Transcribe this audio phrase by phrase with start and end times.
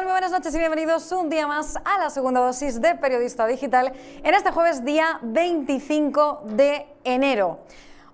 [0.00, 4.34] buenas noches y bienvenidos un día más a la segunda dosis de Periodista Digital en
[4.34, 7.60] este jueves día 25 de enero.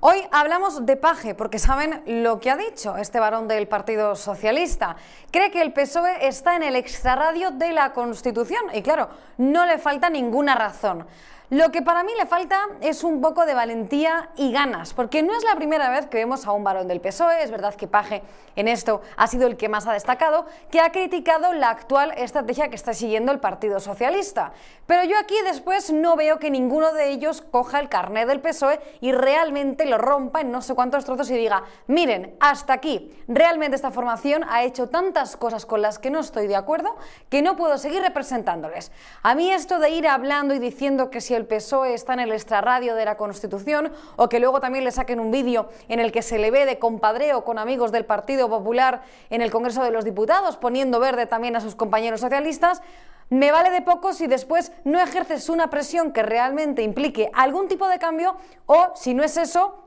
[0.00, 4.96] Hoy hablamos de Paje, porque saben lo que ha dicho este varón del Partido Socialista.
[5.30, 9.78] Cree que el PSOE está en el extrarradio de la Constitución y claro, no le
[9.78, 11.06] falta ninguna razón.
[11.50, 15.34] Lo que para mí le falta es un poco de valentía y ganas, porque no
[15.34, 18.22] es la primera vez que vemos a un varón del PSOE, es verdad que Paje
[18.54, 22.68] en esto ha sido el que más ha destacado, que ha criticado la actual estrategia
[22.68, 24.52] que está siguiendo el Partido Socialista.
[24.84, 28.78] Pero yo aquí después no veo que ninguno de ellos coja el carnet del PSOE
[29.00, 33.74] y realmente lo rompa en no sé cuántos trozos y diga, miren, hasta aquí, realmente
[33.74, 36.94] esta formación ha hecho tantas cosas con las que no estoy de acuerdo
[37.30, 38.92] que no puedo seguir representándoles.
[39.22, 42.32] A mí esto de ir hablando y diciendo que si el PSOE está en el
[42.32, 46.20] extrarradio de la Constitución o que luego también le saquen un vídeo en el que
[46.20, 50.04] se le ve de compadreo con amigos del Partido Popular en el Congreso de los
[50.04, 52.82] Diputados, poniendo verde también a sus compañeros socialistas,
[53.30, 57.88] me vale de poco si después no ejerces una presión que realmente implique algún tipo
[57.88, 59.84] de cambio o, si no es eso,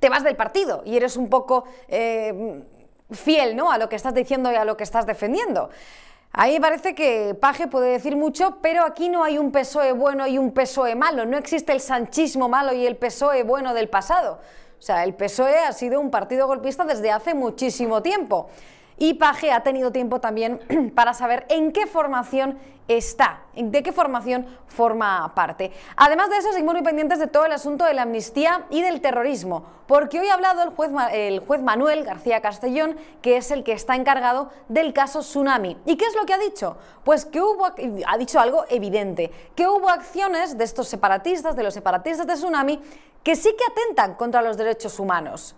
[0.00, 2.62] te vas del partido y eres un poco eh,
[3.10, 3.70] fiel ¿no?
[3.70, 5.70] a lo que estás diciendo y a lo que estás defendiendo.
[6.32, 10.38] Ahí parece que Paje puede decir mucho, pero aquí no hay un PSOE bueno y
[10.38, 11.24] un PSOE malo.
[11.24, 14.40] No existe el sanchismo malo y el PSOE bueno del pasado.
[14.78, 18.48] O sea, el PSOE ha sido un partido golpista desde hace muchísimo tiempo.
[18.98, 24.46] Y Paje ha tenido tiempo también para saber en qué formación está, de qué formación
[24.66, 25.70] forma parte.
[25.94, 29.00] Además de eso, seguimos muy pendientes de todo el asunto de la amnistía y del
[29.00, 33.62] terrorismo, porque hoy ha hablado el juez, el juez Manuel García Castellón, que es el
[33.62, 35.76] que está encargado del caso Tsunami.
[35.84, 36.76] ¿Y qué es lo que ha dicho?
[37.04, 41.74] Pues que hubo, ha dicho algo evidente, que hubo acciones de estos separatistas, de los
[41.74, 42.80] separatistas de Tsunami,
[43.22, 45.54] que sí que atentan contra los derechos humanos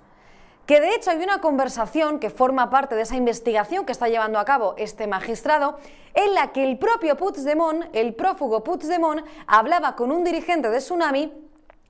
[0.70, 4.38] que de hecho hay una conversación que forma parte de esa investigación que está llevando
[4.38, 5.81] a cabo este magistrado,
[6.14, 11.32] en la que el propio Puigdemont, el prófugo Puigdemont, hablaba con un dirigente de Tsunami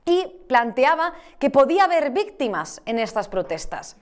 [0.06, 3.98] y planteaba que podía haber víctimas en estas protestas.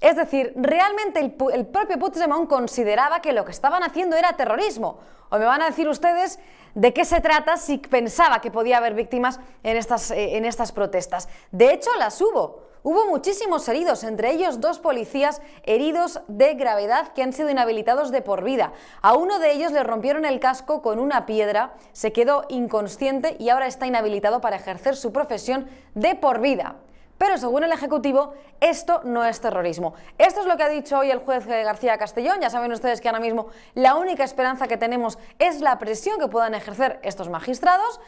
[0.00, 5.00] Es decir, realmente el, el, propio Puigdemont consideraba que lo que estaban haciendo era terrorismo.
[5.28, 6.38] O me van a decir ustedes
[6.74, 10.72] de qué se trata si pensaba que podía haber víctimas en estas, eh, en estas
[10.72, 11.28] protestas.
[11.52, 12.63] De hecho, las hubo.
[12.86, 18.20] Hubo muchísimos heridos, entre ellos dos policías heridos de gravedad que han sido inhabilitados de
[18.20, 18.74] por vida.
[19.00, 23.48] A uno de ellos le rompieron el casco con una piedra, se quedó inconsciente y
[23.48, 26.76] ahora está inhabilitado para ejercer su profesión de por vida.
[27.16, 29.94] Pero según el Ejecutivo, esto no es terrorismo.
[30.18, 32.42] Esto es lo que ha dicho hoy el juez García Castellón.
[32.42, 36.28] Ya saben ustedes que ahora mismo la única esperanza que tenemos es la presión que
[36.28, 37.98] puedan ejercer estos magistrados.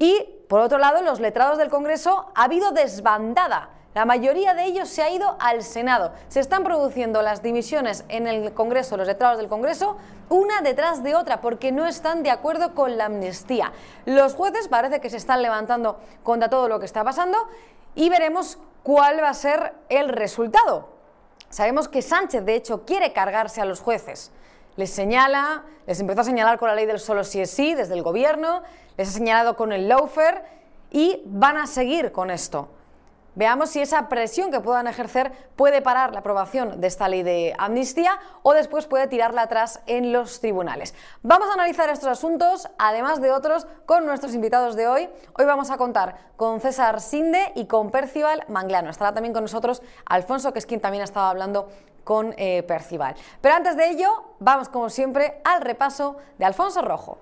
[0.00, 4.88] Y, por otro lado, los letrados del Congreso ha habido desbandada la mayoría de ellos
[4.88, 6.12] se ha ido al Senado.
[6.28, 9.96] Se están produciendo las dimisiones en el Congreso, los letrados del Congreso,
[10.28, 13.72] una detrás de otra, porque no están de acuerdo con la amnistía.
[14.06, 17.36] Los jueces parece que se están levantando contra todo lo que está pasando
[17.96, 20.88] y veremos cuál va a ser el resultado.
[21.48, 24.30] Sabemos que Sánchez, de hecho, quiere cargarse a los jueces.
[24.76, 27.94] Les señala, les empezó a señalar con la ley del solo sí es sí desde
[27.94, 28.62] el gobierno,
[28.96, 30.42] les ha señalado con el lawfare
[30.90, 32.68] y van a seguir con esto.
[33.36, 37.54] Veamos si esa presión que puedan ejercer puede parar la aprobación de esta ley de
[37.58, 40.94] amnistía o después puede tirarla atrás en los tribunales.
[41.22, 45.08] Vamos a analizar estos asuntos, además de otros, con nuestros invitados de hoy.
[45.38, 48.90] Hoy vamos a contar con César Sinde y con Percival Manglano.
[48.90, 51.68] Estará también con nosotros Alfonso, que es quien también ha estado hablando
[52.04, 53.14] con eh, Percival.
[53.40, 57.18] Pero antes de ello, vamos como siempre al repaso de Alfonso Rojo.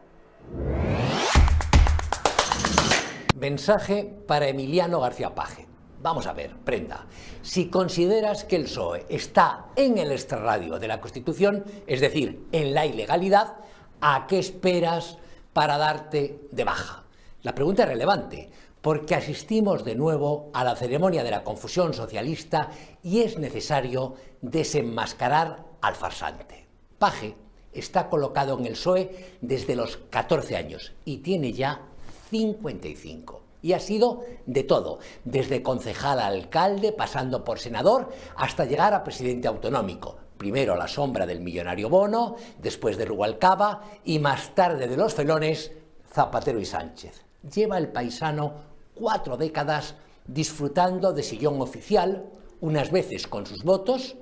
[3.36, 5.66] Mensaje para Emiliano García Paje.
[6.00, 7.06] Vamos a ver, prenda.
[7.42, 12.72] Si consideras que el PSOE está en el extrarradio de la Constitución, es decir, en
[12.72, 13.56] la ilegalidad,
[14.00, 15.18] ¿a qué esperas
[15.52, 17.04] para darte de baja?
[17.42, 18.50] La pregunta es relevante,
[18.82, 22.70] porque asistimos de nuevo a la ceremonia de la confusión socialista
[23.02, 26.66] y es necesario desenmascarar al farsante.
[26.98, 27.34] Paje
[27.72, 31.82] está colocado en el PSOE desde los 14 años y tiene ya
[32.30, 33.42] 55.
[33.60, 39.02] Y ha sido de todo, desde concejal a alcalde, pasando por senador, hasta llegar a
[39.02, 40.16] presidente autonómico.
[40.36, 45.12] Primero a la sombra del millonario Bono, después de Rubalcaba y más tarde de los
[45.12, 45.72] felones,
[46.12, 47.24] Zapatero y Sánchez.
[47.52, 48.67] Lleva el paisano
[48.98, 49.94] cuatro décadas
[50.26, 52.26] disfrutando de sillón oficial,
[52.60, 54.16] unas veces con sus votos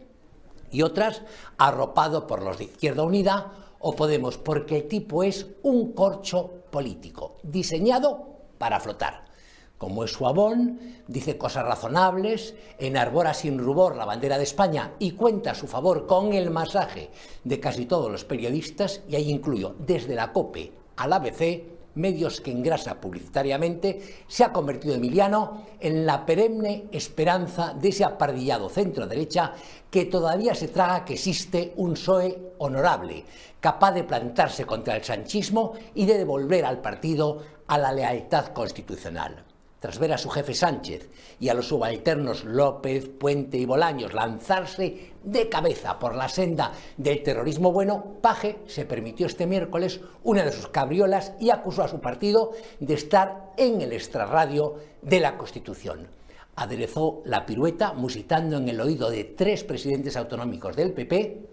[0.70, 1.22] y otras
[1.58, 7.36] arropado por los de Izquierda Unida o Podemos, porque el tipo es un corcho político,
[7.42, 9.26] diseñado para flotar.
[9.78, 15.12] Como es su abón, dice cosas razonables, enarbora sin rubor la bandera de España y
[15.12, 17.10] cuenta a su favor con el masaje
[17.44, 22.52] de casi todos los periodistas, y ahí incluyo desde la COPE al ABC, medios que
[22.52, 29.54] engrasa publicitariamente, se ha convertido Emiliano en la perenne esperanza de ese apardillado centro-derecha
[29.90, 33.24] que todavía se traga que existe un PSOE honorable,
[33.60, 39.45] capaz de plantarse contra el sanchismo y de devolver al partido a la lealtad constitucional
[39.80, 41.08] tras ver a su jefe Sánchez
[41.38, 47.22] y a los subalternos López, Puente y Bolaños lanzarse de cabeza por la senda del
[47.22, 52.00] terrorismo bueno, Paje se permitió este miércoles una de sus cabriolas y acusó a su
[52.00, 56.08] partido de estar en el extrarradio de la Constitución.
[56.56, 61.50] Aderezó la pirueta musitando en el oído de tres presidentes autonómicos del PP,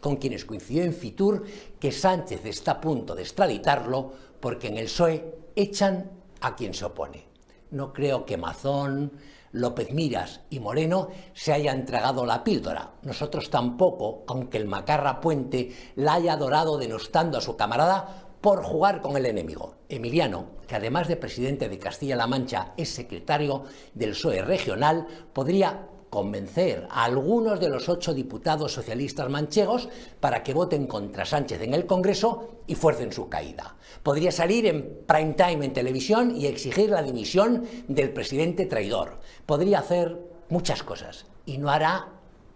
[0.00, 1.42] con quienes coincidió en Fitur
[1.80, 6.10] que Sánchez está a punto de extraditarlo porque en el PSOE echan
[6.40, 7.35] a quien se opone.
[7.70, 9.12] No creo que Mazón,
[9.52, 12.92] López Miras y Moreno se hayan tragado la píldora.
[13.02, 19.00] Nosotros tampoco, aunque el macarra Puente la haya adorado denostando a su camarada por jugar
[19.00, 19.76] con el enemigo.
[19.88, 23.64] Emiliano, que además de presidente de Castilla-La Mancha es secretario
[23.94, 30.54] del PSOE regional, podría convencer a algunos de los ocho diputados socialistas manchegos para que
[30.54, 33.76] voten contra Sánchez en el Congreso y fuercen su caída.
[34.02, 39.18] Podría salir en prime time en televisión y exigir la dimisión del presidente traidor.
[39.44, 40.16] Podría hacer
[40.48, 42.08] muchas cosas y no hará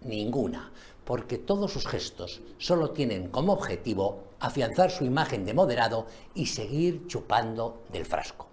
[0.03, 0.71] ninguna,
[1.05, 7.05] porque todos sus gestos solo tienen como objetivo afianzar su imagen de moderado y seguir
[7.05, 8.47] chupando del frasco.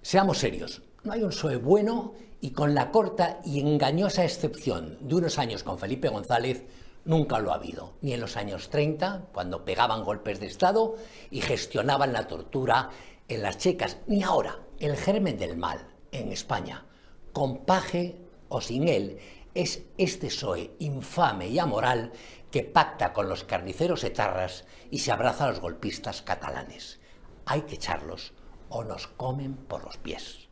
[0.00, 5.14] Seamos serios, no hay un PSOE bueno y con la corta y engañosa excepción de
[5.14, 6.64] unos años con Felipe González,
[7.04, 10.96] nunca lo ha habido, ni en los años 30, cuando pegaban golpes de Estado
[11.30, 12.90] y gestionaban la tortura
[13.28, 16.86] en las checas, ni ahora, el germen del mal en España,
[17.32, 18.16] con paje
[18.48, 19.18] o sin él,
[19.54, 22.12] es este PSOE infame y amoral
[22.50, 27.00] que pacta con los carniceros etarras y se abraza a los golpistas catalanes.
[27.46, 28.34] Hay que echarlos
[28.68, 30.45] o nos comen por los pies.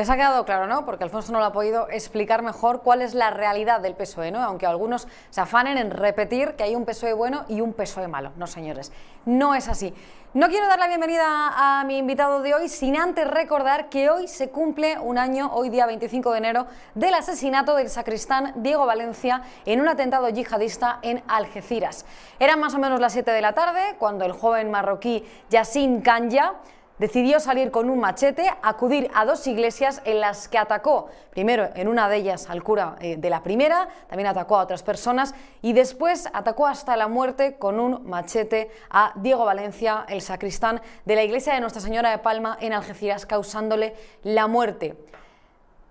[0.00, 0.86] Les ha quedado claro, ¿no?
[0.86, 4.42] Porque Alfonso no lo ha podido explicar mejor cuál es la realidad del PSOE, ¿no?
[4.42, 8.32] Aunque algunos se afanen en repetir que hay un PSOE bueno y un PSOE malo.
[8.36, 8.92] No, señores,
[9.26, 9.92] no es así.
[10.32, 14.26] No quiero dar la bienvenida a mi invitado de hoy sin antes recordar que hoy
[14.26, 19.42] se cumple un año, hoy día 25 de enero, del asesinato del sacristán Diego Valencia
[19.66, 22.06] en un atentado yihadista en Algeciras.
[22.38, 26.54] Eran más o menos las 7 de la tarde cuando el joven marroquí Yassin Kanya
[27.00, 31.88] decidió salir con un machete, acudir a dos iglesias en las que atacó, primero en
[31.88, 35.72] una de ellas al cura eh, de la primera, también atacó a otras personas y
[35.72, 41.22] después atacó hasta la muerte con un machete a Diego Valencia, el sacristán de la
[41.22, 44.94] iglesia de Nuestra Señora de Palma en Algeciras, causándole la muerte.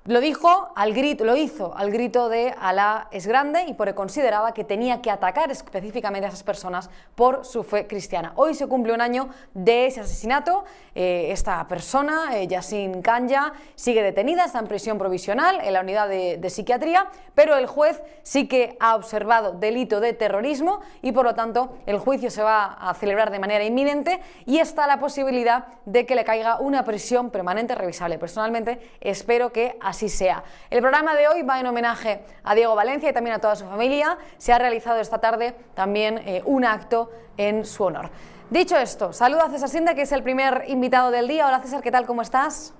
[0.06, 4.54] Lo dijo al grito, lo hizo al grito de Alá es grande y porque consideraba
[4.54, 8.32] que tenía que atacar específicamente a esas personas por su fe cristiana.
[8.38, 10.64] Hoy se cumple un año de ese asesinato.
[10.96, 16.08] Eh, esta persona, eh, Yasin Kanya, sigue detenida, está en prisión provisional en la unidad
[16.08, 21.26] de, de psiquiatría, pero el juez sí que ha observado delito de terrorismo y por
[21.26, 25.68] lo tanto el juicio se va a celebrar de manera inminente y está la posibilidad
[25.86, 28.18] de que le caiga una prisión permanente revisable.
[28.18, 30.44] Personalmente espero que así sea.
[30.70, 33.66] El programa de hoy va en homenaje a Diego Valencia y también a toda su
[33.66, 34.18] familia.
[34.38, 38.10] Se ha realizado esta tarde también eh, un acto en su honor.
[38.50, 41.48] Dicho esto, saludo a César Sinda, que es el primer invitado del día.
[41.48, 42.06] Hola César, ¿qué tal?
[42.06, 42.74] ¿Cómo estás?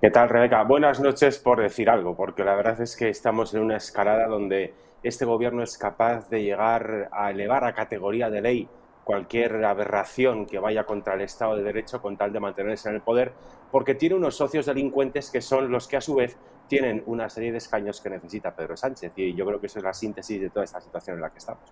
[0.00, 0.62] ¿Qué tal, Rebeca?
[0.62, 4.74] Buenas noches por decir algo, porque la verdad es que estamos en una escalada donde
[5.02, 8.68] este gobierno es capaz de llegar a elevar a categoría de ley
[9.08, 13.00] cualquier aberración que vaya contra el Estado de Derecho con tal de mantenerse en el
[13.00, 13.32] poder,
[13.70, 16.36] porque tiene unos socios delincuentes que son los que a su vez
[16.66, 19.12] tienen una serie de escaños que necesita Pedro Sánchez.
[19.16, 21.38] Y yo creo que eso es la síntesis de toda esta situación en la que
[21.38, 21.62] estamos.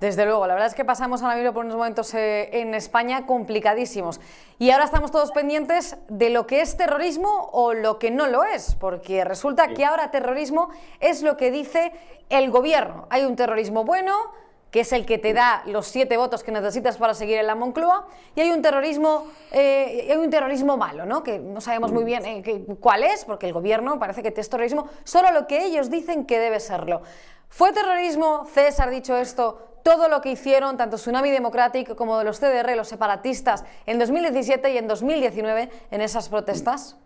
[0.00, 3.24] Desde luego, la verdad es que pasamos ahora mismo por unos momentos eh, en España
[3.24, 4.20] complicadísimos.
[4.58, 8.44] Y ahora estamos todos pendientes de lo que es terrorismo o lo que no lo
[8.44, 10.68] es, porque resulta que ahora terrorismo
[11.00, 11.92] es lo que dice
[12.28, 13.06] el gobierno.
[13.08, 14.12] Hay un terrorismo bueno,
[14.72, 17.54] que es el que te da los siete votos que necesitas para seguir en la
[17.54, 21.22] Moncloa, y hay un terrorismo, eh, hay un terrorismo malo, ¿no?
[21.22, 24.88] que no sabemos muy bien eh, cuál es, porque el gobierno parece que es terrorismo,
[25.04, 27.02] solo lo que ellos dicen que debe serlo.
[27.50, 32.40] ¿Fue terrorismo, César, dicho esto, todo lo que hicieron tanto Tsunami Democratic como de los
[32.40, 36.96] CDR, los separatistas, en 2017 y en 2019 en esas protestas?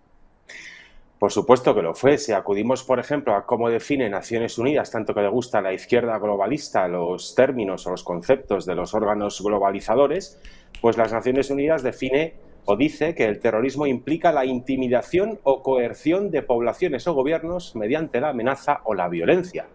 [1.19, 2.19] Por supuesto que lo fue.
[2.19, 5.73] Si acudimos, por ejemplo, a cómo define Naciones Unidas, tanto que le gusta a la
[5.73, 10.39] izquierda globalista los términos o los conceptos de los órganos globalizadores,
[10.83, 12.35] pues las Naciones Unidas define
[12.67, 18.21] o dice que el terrorismo implica la intimidación o coerción de poblaciones o gobiernos mediante
[18.21, 19.69] la amenaza o la violencia.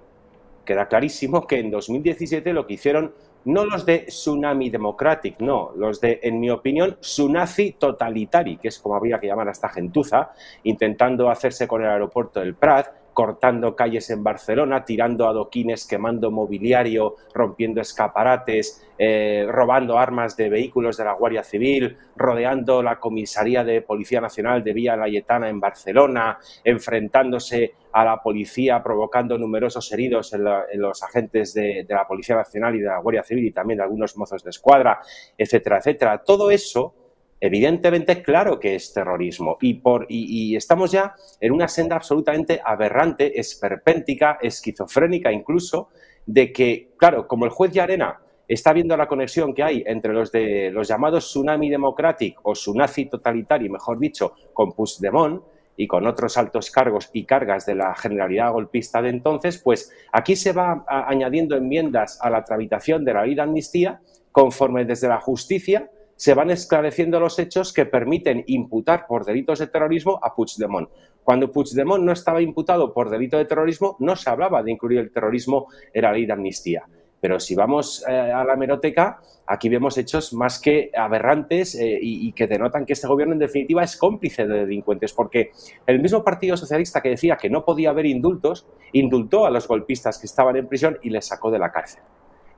[0.66, 6.00] Queda clarísimo que en 2017 lo que hicieron no los de Tsunami Democratic, no, los
[6.00, 10.32] de, en mi opinión, Tsunazi Totalitari, que es como habría que llamar a esta gentuza,
[10.64, 17.16] intentando hacerse con el aeropuerto del Prat, cortando calles en Barcelona, tirando adoquines, quemando mobiliario,
[17.34, 23.82] rompiendo escaparates, eh, robando armas de vehículos de la Guardia Civil, rodeando la comisaría de
[23.82, 30.44] Policía Nacional de Villa Layetana en Barcelona, enfrentándose a la policía, provocando numerosos heridos en,
[30.80, 33.84] los agentes de, de la Policía Nacional y de la Guardia Civil y también de
[33.84, 35.02] algunos mozos de escuadra,
[35.38, 36.24] etcétera, etcétera.
[36.24, 36.94] Todo eso
[37.44, 39.58] Evidentemente, claro que es terrorismo.
[39.62, 45.90] Y, por, y, estamos ya en una senda absolutamente aberrante, esperpéntica, esquizofrénica incluso,
[46.28, 50.32] de que, claro, como el juez Yarena está viendo la conexión que hay entre los
[50.32, 55.42] de los llamados Tsunami Democratic o Tsunami Totalitario, mejor dicho, con Puigdemont
[55.76, 60.36] y con otros altos cargos y cargas de la generalidad golpista de entonces, pues aquí
[60.36, 64.00] se va añadiendo enmiendas a la tramitación de la ley de amnistía
[64.32, 65.90] conforme desde la justicia
[66.22, 70.88] se van esclareciendo los hechos que permiten imputar por delitos de terrorismo a Puigdemont.
[71.24, 75.12] Cuando Puigdemont no estaba imputado por delito de terrorismo, no se hablaba de incluir el
[75.12, 76.84] terrorismo en la ley de amnistía.
[77.20, 82.32] Pero si vamos eh, a la meroteca, aquí vemos hechos más que aberrantes eh, y,
[82.34, 85.50] que denotan que este gobierno en definitiva es cómplice de delincuentes, porque
[85.88, 90.20] el mismo Partido Socialista que decía que no podía haber indultos, indultó a los golpistas
[90.20, 92.04] que estaban en prisión y les sacó de la cárcel.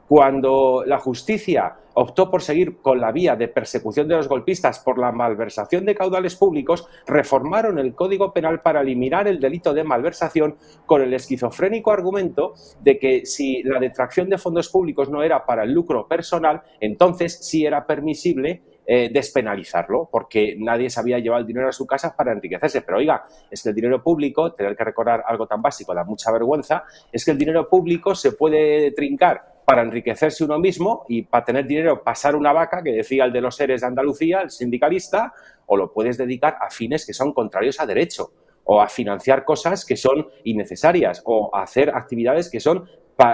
[0.08, 4.98] Cuando la justicia optó por seguir con la vía de persecución de los golpistas por
[4.98, 10.58] la malversación de caudales públicos, reformaron el Código Penal para eliminar el delito de malversación
[10.86, 15.64] con el esquizofrénico argumento de que si la detracción de fondos públicos no era para
[15.64, 21.70] el lucro personal, entonces sí era permisible eh, despenalizarlo, porque nadie sabía llevar el dinero
[21.70, 22.82] a su casa para enriquecerse.
[22.82, 26.32] Pero oiga, es que el dinero público, tener que recordar algo tan básico da mucha
[26.34, 31.46] vergüenza, es que el dinero público se puede trincar para enriquecerse uno mismo y para
[31.46, 35.34] tener dinero pasar una vaca, que decía el de los seres de Andalucía, el sindicalista,
[35.66, 38.32] o lo puedes dedicar a fines que son contrarios a derecho,
[38.66, 42.90] o a financiar cosas que son innecesarias, o a hacer actividades que son,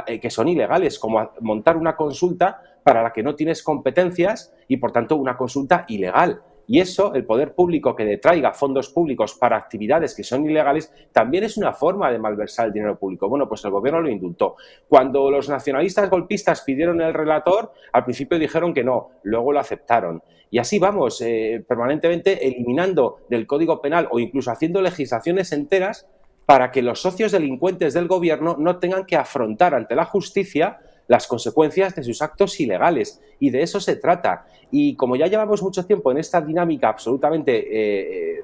[0.07, 4.77] eh, que son ilegales, como montar una consulta para la que no tienes competencias y,
[4.77, 6.41] por tanto, una consulta ilegal.
[6.71, 11.43] Y eso, el poder público que detraiga fondos públicos para actividades que son ilegales, también
[11.43, 13.27] es una forma de malversar el dinero público.
[13.27, 14.55] Bueno, pues el gobierno lo indultó.
[14.87, 20.21] Cuando los nacionalistas golpistas pidieron el relator, al principio dijeron que no, luego lo aceptaron.
[20.51, 26.07] Y así vamos, eh, permanentemente eliminando del Código Penal o incluso haciendo legislaciones enteras
[26.45, 30.77] para que los socios delincuentes del gobierno no tengan que afrontar ante la justicia
[31.09, 33.19] las consecuencias de sus actos ilegales.
[33.39, 34.45] Y de eso se trata.
[34.71, 38.43] Y como ya llevamos mucho tiempo en esta dinámica absolutamente eh, eh,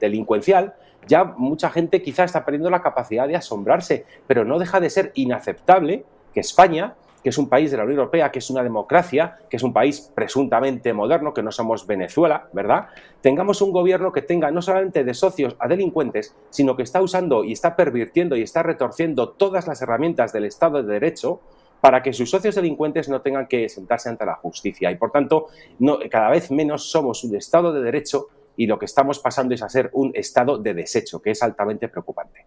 [0.00, 0.74] delincuencial,
[1.06, 5.12] ya mucha gente quizá está perdiendo la capacidad de asombrarse, pero no deja de ser
[5.14, 9.36] inaceptable que España, que es un país de la Unión Europea, que es una democracia,
[9.50, 12.86] que es un país presuntamente moderno, que no somos Venezuela, ¿verdad?
[13.20, 17.44] Tengamos un gobierno que tenga no solamente de socios a delincuentes, sino que está usando
[17.44, 21.40] y está pervirtiendo y está retorciendo todas las herramientas del Estado de Derecho
[21.80, 24.90] para que sus socios delincuentes no tengan que sentarse ante la justicia.
[24.90, 25.46] Y por tanto,
[25.78, 29.62] no, cada vez menos somos un Estado de derecho y lo que estamos pasando es
[29.62, 32.44] a ser un Estado de desecho, que es altamente preocupante.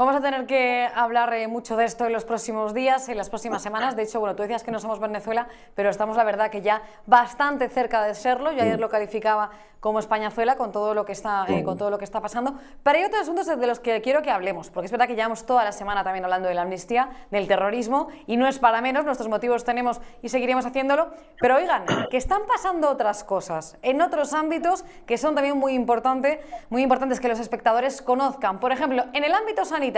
[0.00, 3.28] Vamos a tener que hablar eh, mucho de esto en los próximos días, en las
[3.28, 3.96] próximas semanas.
[3.96, 6.80] De hecho, bueno, tú decías que no somos Venezuela, pero estamos, la verdad, que ya
[7.04, 8.50] bastante cerca de serlo.
[8.50, 8.80] Yo ayer mm.
[8.80, 12.22] lo calificaba como Españazuela con todo lo que está, eh, con todo lo que está
[12.22, 12.54] pasando.
[12.82, 15.44] Pero hay otros asuntos de los que quiero que hablemos, porque es verdad que llevamos
[15.44, 19.04] toda la semana también hablando de la amnistía, del terrorismo, y no es para menos,
[19.04, 21.10] nuestros motivos tenemos y seguiremos haciéndolo.
[21.40, 26.40] Pero oigan, que están pasando otras cosas en otros ámbitos que son también muy, importante,
[26.70, 28.60] muy importantes que los espectadores conozcan.
[28.60, 29.89] Por ejemplo, en el ámbito sanitario,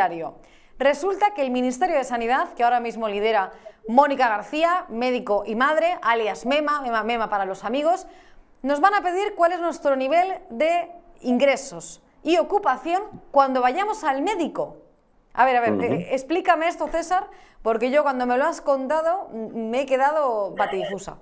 [0.78, 3.52] Resulta que el Ministerio de Sanidad, que ahora mismo lidera
[3.88, 8.06] Mónica García, médico y madre, alias Mema, Mema, Mema para los amigos,
[8.62, 10.88] nos van a pedir cuál es nuestro nivel de
[11.20, 14.78] ingresos y ocupación cuando vayamos al médico.
[15.34, 17.24] A ver, a ver, eh, explícame esto, César,
[17.62, 21.18] porque yo cuando me lo has contado me he quedado batidifusa.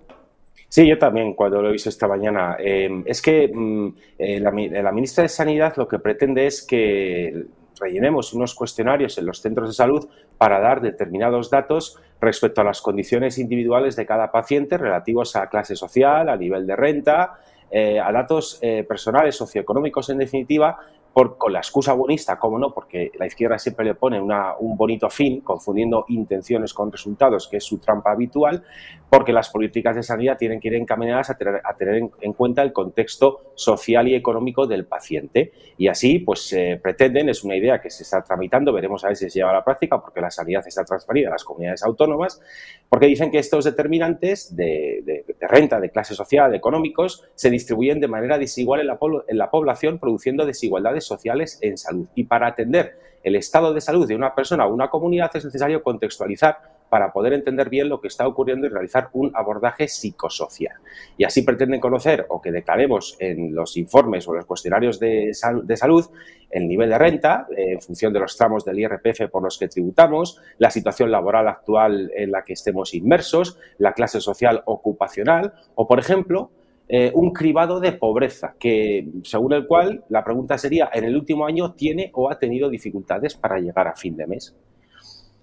[0.68, 2.56] Sí, yo también, cuando lo he visto esta mañana.
[2.58, 7.46] Em, es que mm, eh, la, ministra de Sanidad lo que pretende es que
[7.80, 10.08] rellenemos unos cuestionarios en los centros de salud
[10.38, 15.74] para dar determinados datos respecto a las condiciones individuales de cada paciente relativos a clase
[15.74, 17.38] social, a nivel de renta,
[17.70, 20.78] eh, a datos eh, personales, socioeconómicos en definitiva,
[21.12, 25.40] con la excusa bonista, cómo no, porque la izquierda siempre le pone un bonito fin,
[25.40, 28.62] confundiendo intenciones con resultados, que es su trampa habitual,
[29.10, 33.52] porque las políticas de sanidad tienen que ir encaminadas a tener, en, cuenta el contexto
[33.54, 35.52] social y económico del paciente.
[35.76, 39.16] Y así, pues eh, pretenden, es una idea que se está tramitando, veremos a ver
[39.16, 42.40] si se lleva a la práctica, porque la sanidad está transferida a las comunidades autónomas,
[42.88, 48.38] porque dicen que estos determinantes de, renta, de clase social, económicos, se distribuyen de manera
[48.38, 52.08] desigual en la, en la población, produciendo desigualdades sociales en salud.
[52.14, 55.82] Y para atender el estado de salud de una persona o una comunidad es necesario
[55.82, 60.76] contextualizar para poder entender bien lo que está ocurriendo y realizar un abordaje psicosocial.
[61.16, 66.10] Y así pretenden conocer o que declaremos en los informes o los cuestionarios de, salud
[66.50, 69.68] el nivel de renta eh, en función de los tramos del IRPF por los que
[69.68, 75.86] tributamos, la situación laboral actual en la que estemos inmersos, la clase social ocupacional o,
[75.86, 76.50] por ejemplo,
[76.92, 81.46] eh, un cribado de pobreza, que según el cual la pregunta sería, ¿en el último
[81.46, 84.56] año tiene o ha tenido dificultades para llegar a fin de mes?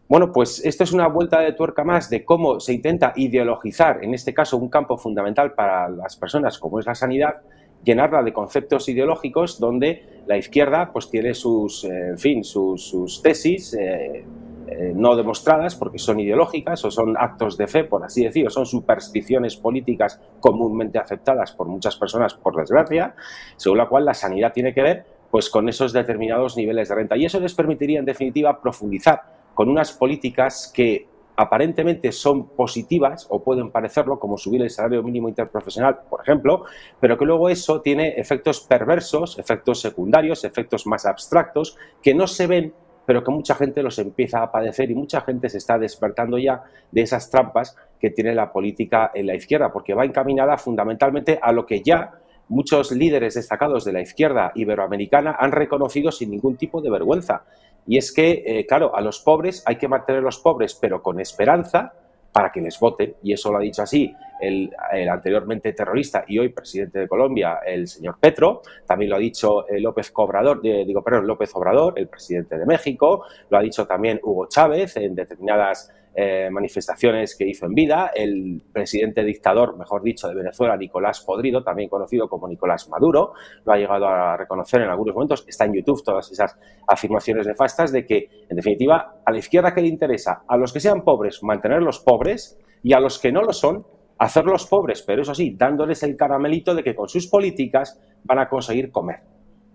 [0.09, 4.13] Bueno, pues esto es una vuelta de tuerca más de cómo se intenta ideologizar, en
[4.13, 7.41] este caso un campo fundamental para las personas como es la sanidad,
[7.83, 13.73] llenarla de conceptos ideológicos donde la izquierda pues tiene sus, eh, en fin, sus, tesis
[13.73, 14.23] eh,
[14.67, 18.65] eh, no demostradas porque son ideológicas o son actos de fe, por así decirlo, son
[18.65, 23.13] supersticiones políticas comúnmente aceptadas por muchas personas, por desgracia,
[23.57, 27.17] según la cual la sanidad tiene que ver pues con esos determinados niveles de renta.
[27.17, 33.43] Y eso les permitiría, en definitiva, profundizar con unas políticas que aparentemente son positivas o
[33.43, 36.65] pueden parecerlo, como subir el salario mínimo interprofesional, por ejemplo,
[36.99, 42.45] pero que luego eso tiene efectos perversos, efectos secundarios, efectos más abstractos, que no se
[42.45, 42.71] ven,
[43.07, 46.61] pero que mucha gente los empieza a padecer y mucha gente se está despertando ya
[46.91, 51.51] de esas trampas que tiene la política en la izquierda, porque va encaminada fundamentalmente a
[51.51, 52.11] lo que ya
[52.49, 57.43] muchos líderes destacados de la izquierda iberoamericana han reconocido sin ningún tipo de vergüenza,
[57.87, 61.93] y es que, eh, claro, a los pobres hay que mantenerlos pobres, pero con esperanza
[62.33, 63.15] para que les voten.
[63.23, 64.69] Y eso lo ha dicho así el,
[65.09, 68.61] anteriormente terrorista y hoy presidente de Colombia, el señor Petro.
[68.85, 73.23] También lo ha dicho eh, López Cobrador, digo, perdón, López Obrador, el presidente de México.
[73.49, 78.63] Lo ha dicho también Hugo Chávez en determinadas eh, manifestaciones que hizo en vida, el
[78.73, 83.77] presidente dictador, mejor dicho, de Venezuela, Nicolás Podrido, también conocido como Nicolás Maduro, lo ha
[83.77, 88.31] llegado a reconocer en algunos momentos, está en YouTube todas esas afirmaciones nefastas de que,
[88.49, 92.59] en definitiva, a la izquierda que le interesa, a los que sean pobres, mantenerlos pobres
[92.81, 93.85] y a los que no lo son,
[94.17, 98.49] hacerlos pobres, pero eso sí, dándoles el caramelito de que con sus políticas van a
[98.49, 99.19] conseguir comer.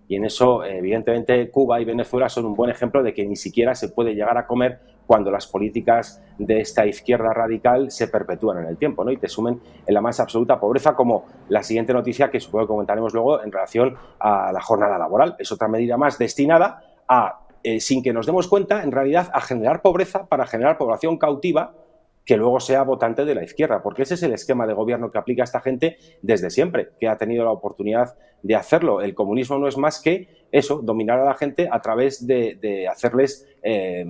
[0.08, 3.76] Y en eso, evidentemente, Cuba y Venezuela son un buen ejemplo de que ni siquiera
[3.76, 8.66] se puede llegar a comer cuando las políticas de esta izquierda radical se perpetúan en
[8.66, 9.10] el tiempo ¿no?
[9.10, 12.68] y te sumen en la más absoluta pobreza, como la siguiente noticia que supongo que
[12.68, 15.36] comentaremos luego en relación a la jornada laboral.
[15.38, 19.40] Es otra medida más destinada a, eh, sin que nos demos cuenta, en realidad, a
[19.40, 21.74] generar pobreza para generar población cautiva
[22.24, 25.18] que luego sea votante de la izquierda, porque ese es el esquema de gobierno que
[25.18, 29.00] aplica esta gente desde siempre, que ha tenido la oportunidad de hacerlo.
[29.00, 33.48] El comunismo no es más que eso, dominar a la gente a través de, hacerles
[33.62, 34.04] eh,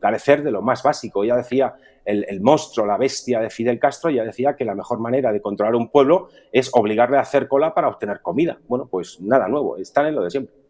[0.00, 1.24] carecer de lo más básico.
[1.24, 5.00] Ya decía el, el, monstruo, la bestia de Fidel Castro, ya decía que la mejor
[5.00, 8.58] manera de controlar un pueblo es obligarle a hacer cola para obtener comida.
[8.68, 10.63] Bueno, pues nada nuevo, están en lo de siempre.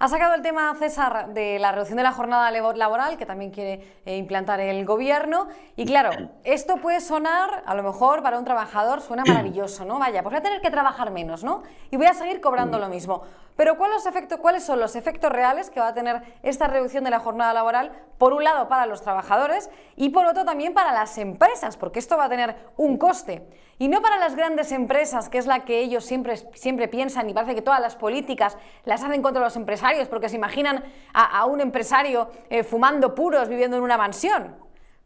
[0.00, 4.00] Ha sacado el tema, César, de la reducción de la jornada laboral, que también quiere
[4.06, 5.48] eh, implantar el gobierno.
[5.74, 6.10] Y claro,
[6.44, 9.98] esto puede sonar, a lo mejor para un trabajador suena maravilloso, ¿no?
[9.98, 11.64] Vaya, pues voy a tener que trabajar menos, ¿no?
[11.90, 13.22] Y voy a seguir cobrando lo mismo.
[13.56, 17.10] Pero ¿cuáles, efectos, ¿cuáles son los efectos reales que va a tener esta reducción de
[17.10, 17.90] la jornada laboral?
[18.18, 22.16] Por un lado, para los trabajadores y por otro también para las empresas, porque esto
[22.16, 23.44] va a tener un coste.
[23.80, 27.34] Y no para las grandes empresas, que es la que ellos siempre, siempre piensan y
[27.34, 31.60] parece que todas las políticas las hacen contra los empresarios, porque se imaginan a, un
[31.60, 34.56] empresario eh, fumando puros viviendo en una mansión.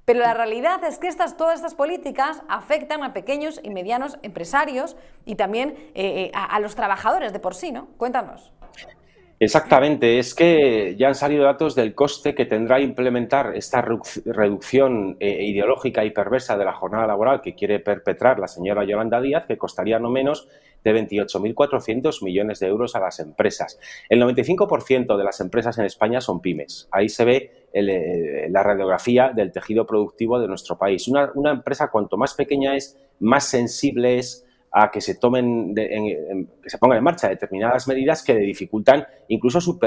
[0.06, 4.96] Pero la realidad es que estas, todas estas políticas afectan a pequeños y medianos empresarios
[5.26, 7.86] y también eh, eh, a, los trabajadores de por sí, ¿no?
[7.98, 8.52] Cuéntanos.
[9.44, 13.82] Exactamente, es que ya han salido datos del coste que tendrá implementar esta
[14.24, 19.20] reducción eh, ideológica y perversa de la jornada laboral que quiere perpetrar la señora Yolanda
[19.20, 20.46] Díaz, que costaría no menos
[20.84, 23.80] de 28.400 millones de euros a las empresas.
[24.08, 26.86] El 95% de las empresas en España son pymes.
[26.92, 31.08] Ahí se ve eh, la radiografía del tejido productivo de nuestro país.
[31.08, 36.46] Una, una empresa cuanto más pequeña es, más sensible es a que se tomen, que
[36.70, 39.78] se pongan en marcha determinadas medidas que dificultan incluso su,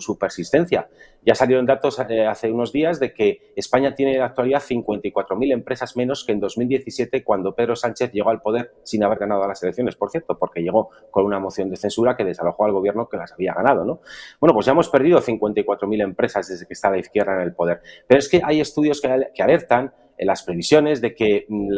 [0.00, 0.88] su, persistencia.
[1.28, 5.52] Ya salieron datos eh, hace unos días de que España tiene en la actualidad 54.000
[5.52, 9.62] empresas menos que en 2017 cuando Pedro Sánchez llegó al poder sin haber ganado las
[9.62, 13.18] elecciones, por cierto, porque llegó con una moción de censura que desalojó al gobierno que
[13.18, 13.84] las había ganado.
[13.84, 14.00] ¿no?
[14.40, 17.82] Bueno, pues ya hemos perdido 54.000 empresas desde que está la izquierda en el poder.
[18.06, 21.68] Pero es que hay estudios que, alertan en las previsiones de que mm,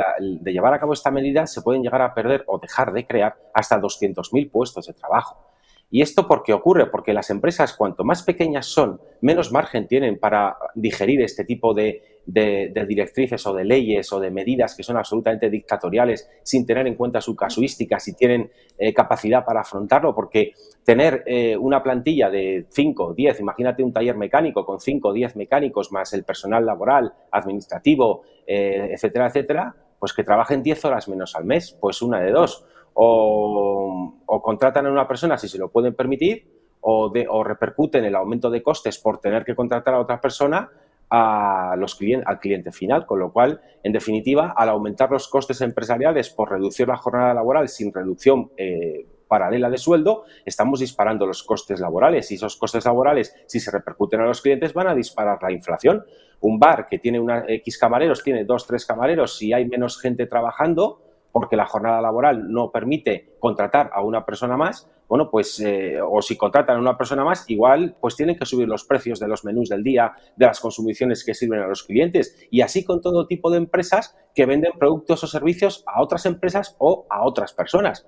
[0.42, 3.34] de llevar a cabo esta medida se pueden llegar a perder o dejar de crear
[3.52, 5.49] hasta 200.000 puestos de trabajo.
[5.92, 6.86] ¿Y esto por qué ocurre?
[6.86, 12.20] Porque las empresas, cuanto más pequeñas son, menos margen tienen para digerir este tipo de,
[12.26, 17.20] directrices o de leyes o de medidas que son absolutamente dictatoriales sin tener en cuenta
[17.20, 20.52] su casuística, si tienen eh, capacidad para afrontarlo, porque
[20.84, 25.34] tener eh, una plantilla de 5, 10, imagínate un taller mecánico con 5 o 10
[25.34, 31.34] mecánicos más el personal laboral, administrativo, eh, etcétera, etcétera, pues que trabajen 10 horas menos
[31.34, 35.94] al mes, pues una de dos o, contratan a una persona si se lo pueden
[35.94, 36.46] permitir
[36.80, 40.70] o, o, repercuten el aumento de costes por tener que contratar a otra persona
[41.10, 46.30] a los al cliente final, con lo cual, en definitiva, al aumentar los costes empresariales
[46.30, 51.80] por reducir la jornada laboral sin reducción eh, paralela de sueldo, estamos disparando los costes
[51.80, 55.52] laborales y esos costes laborales, si se repercuten a los clientes, van a disparar la
[55.52, 56.04] inflación.
[56.40, 60.26] Un bar que tiene una X camareros, tiene dos, tres camareros, si hay menos gente
[60.26, 65.98] trabajando, porque la jornada laboral no permite contratar a una persona más, bueno, pues, eh,
[66.00, 69.26] o si contratan a una persona más, igual, pues tienen que subir los precios de
[69.26, 73.00] los menús del día, de las consumiciones que sirven a los clientes, y así con
[73.00, 77.52] todo tipo de empresas que venden productos o servicios a otras empresas o a otras
[77.52, 78.06] personas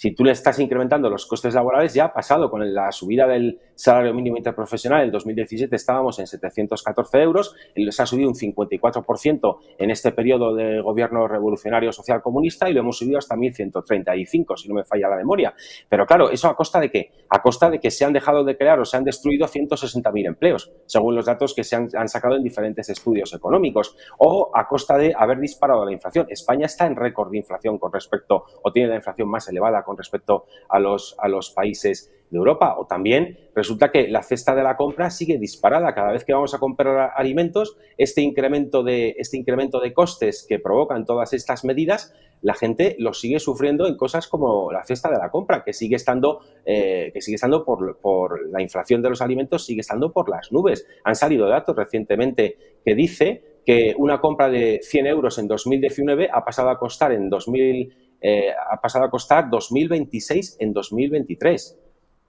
[0.00, 3.60] si tú le estás incrementando los costes laborales, ya ha pasado con la subida del
[3.74, 5.04] salario mínimo interprofesional.
[5.04, 10.80] En 2017 estábamos en 714 euros, les ha subido un 54% en este periodo de
[10.80, 15.16] gobierno revolucionario social comunista y lo hemos subido hasta 1.135, si no me falla la
[15.16, 15.52] memoria.
[15.90, 17.12] Pero claro, ¿eso a costa de qué?
[17.28, 20.72] A costa de que se han dejado de crear o se han destruido 160.000 empleos,
[20.86, 24.96] según los datos que se han, han sacado en diferentes estudios económicos, o a costa
[24.96, 26.26] de haber disparado la inflación.
[26.30, 29.96] España está en récord de inflación con respecto, o tiene la inflación más elevada con
[29.96, 32.76] respecto a los, a los países de Europa.
[32.78, 35.92] O también resulta que la cesta de la compra sigue disparada.
[35.94, 40.60] Cada vez que vamos a comprar alimentos, este incremento de, este incremento de costes que
[40.60, 45.18] provocan todas estas medidas, la gente lo sigue sufriendo en cosas como la cesta de
[45.18, 49.20] la compra, que sigue estando, eh, que sigue estando por, por, la inflación de los
[49.20, 50.86] alimentos, sigue estando por las nubes.
[51.02, 56.44] Han salido datos recientemente que dice que una compra de 100 euros en 2019 ha
[56.44, 61.78] pasado a costar en 2000 eh, ha pasado a costar 2.026 en 2023.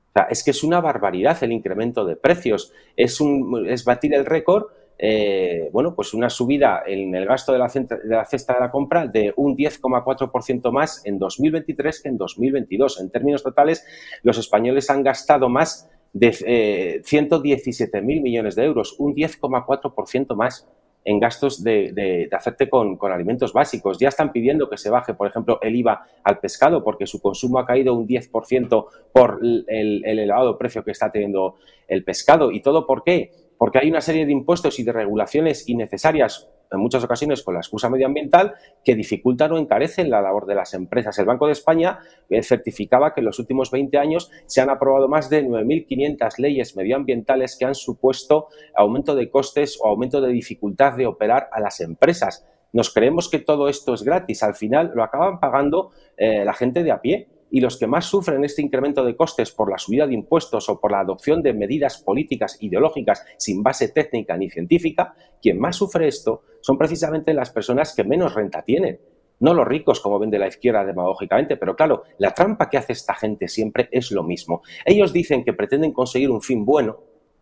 [0.09, 2.73] O sea, es que es una barbaridad el incremento de precios.
[2.95, 4.65] Es, un, es batir el récord,
[4.97, 8.69] eh, bueno, pues una subida en el gasto de la, de la cesta de la
[8.69, 12.99] compra de un 10,4% más en 2023 que en 2022.
[12.99, 13.85] En términos totales,
[14.21, 20.67] los españoles han gastado más de eh, 117.000 millones de euros, un 10,4% más
[21.03, 23.97] en gastos de, de, hacerte con, alimentos básicos.
[23.99, 27.59] Ya están pidiendo que se baje, por ejemplo, el IVA al pescado porque su consumo
[27.59, 31.55] ha caído un 10% por el, el, elevado precio que está teniendo
[31.87, 32.51] el pescado.
[32.51, 33.31] ¿Y todo por qué?
[33.57, 37.59] Porque hay una serie de impuestos y de regulaciones innecesarias en muchas ocasiones con la
[37.59, 38.53] excusa medioambiental,
[38.83, 41.17] que dificultan o encarecen la labor de las empresas.
[41.19, 45.07] El Banco de España eh, certificaba que en los últimos 20 años se han aprobado
[45.07, 50.93] más de 9.500 leyes medioambientales que han supuesto aumento de costes o aumento de dificultad
[50.93, 52.45] de operar a las empresas.
[52.73, 54.43] Nos creemos que todo esto es gratis.
[54.43, 58.05] Al final lo acaban pagando eh, la gente de a pie y los que más
[58.05, 61.53] sufren este incremento de costes por la subida de impuestos o por la adopción de
[61.53, 67.51] medidas políticas ideológicas sin base técnica ni científica, quien más sufre esto son precisamente las
[67.51, 68.99] personas que menos renta tienen.
[69.39, 72.93] No los ricos, como ven de la izquierda demagógicamente, pero claro, la trampa que hace
[72.93, 74.61] esta gente siempre es lo mismo.
[74.85, 76.99] Ellos dicen que pretenden conseguir un fin bueno,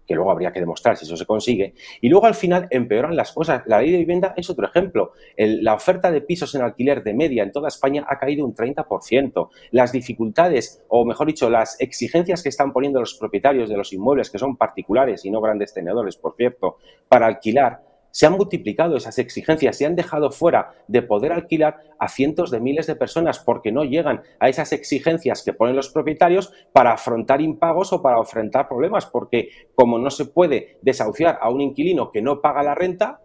[0.10, 3.32] que luego habría que demostrar si eso se consigue, y luego al final empeoran las
[3.32, 3.62] cosas.
[3.68, 5.12] La ley de vivienda es otro ejemplo.
[5.38, 9.50] la oferta de pisos en alquiler de media en toda España ha caído un 30%.
[9.70, 14.32] Las dificultades, o mejor dicho, las exigencias que están poniendo los propietarios de los inmuebles,
[14.32, 19.18] que son particulares y no grandes tenedores, por cierto, para alquilar, se han multiplicado esas
[19.20, 23.72] exigencias, se han dejado fuera de poder alquilar a cientos de miles de personas porque
[23.72, 28.68] no llegan a esas exigencias que ponen los propietarios para afrontar impagos o para enfrentar
[28.68, 33.22] problemas, porque como no se puede desahuciar a un inquilino que no paga la renta,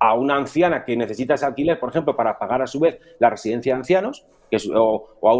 [0.00, 3.30] a una anciana que necesita ese alquiler, por ejemplo, para pagar a su vez la
[3.30, 4.26] residencia de ancianos,
[4.74, 5.34] o, a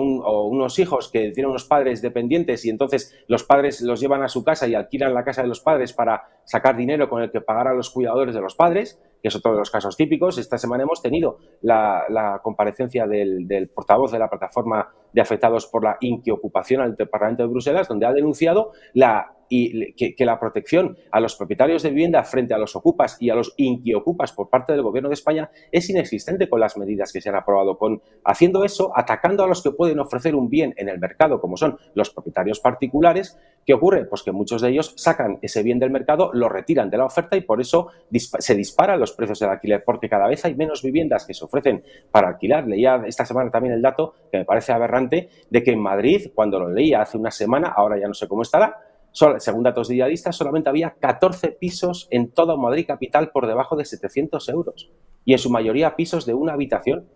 [0.44, 4.44] unos hijos que tienen unos padres dependientes y entonces los padres los llevan a su
[4.44, 7.68] casa y alquilan la casa de los padres para sacar dinero con el que pagar
[7.68, 10.38] a los cuidadores de los padres, que es otro de los casos típicos.
[10.38, 15.82] Esta semana hemos tenido la, comparecencia del, del, portavoz de la plataforma de afectados por
[15.82, 20.96] la inquiocupación ante el Parlamento de Bruselas, donde ha denunciado la y que, la protección
[21.10, 24.72] a los propietarios de vivienda frente a los ocupas y a los inquiocupas por parte
[24.72, 27.76] del Gobierno de España es inexistente con las medidas que se han aprobado.
[27.76, 31.56] Con, haciendo eso, atacando a los que pueden ofrecer un bien en el mercado, como
[31.56, 34.06] son los propietarios particulares, ¿qué ocurre?
[34.06, 37.36] Pues que muchos de ellos sacan ese bien del mercado, lo retiran de la oferta
[37.36, 41.26] y por eso se disparan los precios del alquiler, porque cada vez hay menos viviendas
[41.26, 41.82] que se ofrecen
[42.12, 42.68] para alquilar.
[42.68, 46.60] Leía esta semana también el dato que me parece aberrante de que en Madrid, cuando
[46.60, 50.36] lo leía hace una semana, ahora ya no sé cómo estará, según datos de idealistas,
[50.36, 54.90] solamente había 14 pisos en toda Madrid capital por debajo de 700 euros.
[55.24, 57.06] Y en su mayoría pisos de una habitación,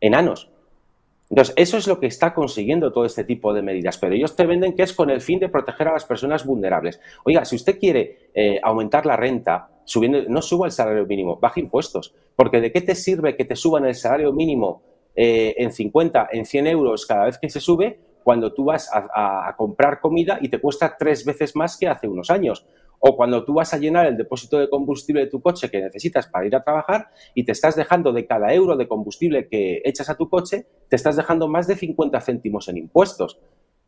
[0.00, 0.50] enanos.
[1.30, 3.96] Entonces, eso es lo que está consiguiendo todo este tipo de medidas.
[3.96, 7.00] Pero ellos te venden que es con el fin de proteger a las personas vulnerables.
[7.24, 11.60] Oiga, si usted quiere eh, aumentar la renta, subiendo, no suba el salario mínimo, baja
[11.60, 12.14] impuestos.
[12.36, 14.82] Porque ¿de qué te sirve que te suban el salario mínimo
[15.16, 19.54] eh, en 50, en 100 euros cada vez que se sube, cuando tú vas a,
[19.56, 22.66] comprar comida y te cuesta tres veces más que hace unos años.
[22.98, 26.28] O cuando tú vas a llenar el depósito de combustible de tu coche que necesitas
[26.28, 30.08] para ir a trabajar y te estás dejando de cada euro de combustible que echas
[30.08, 33.40] a tu coche, te estás dejando más de 50 céntimos en impuestos.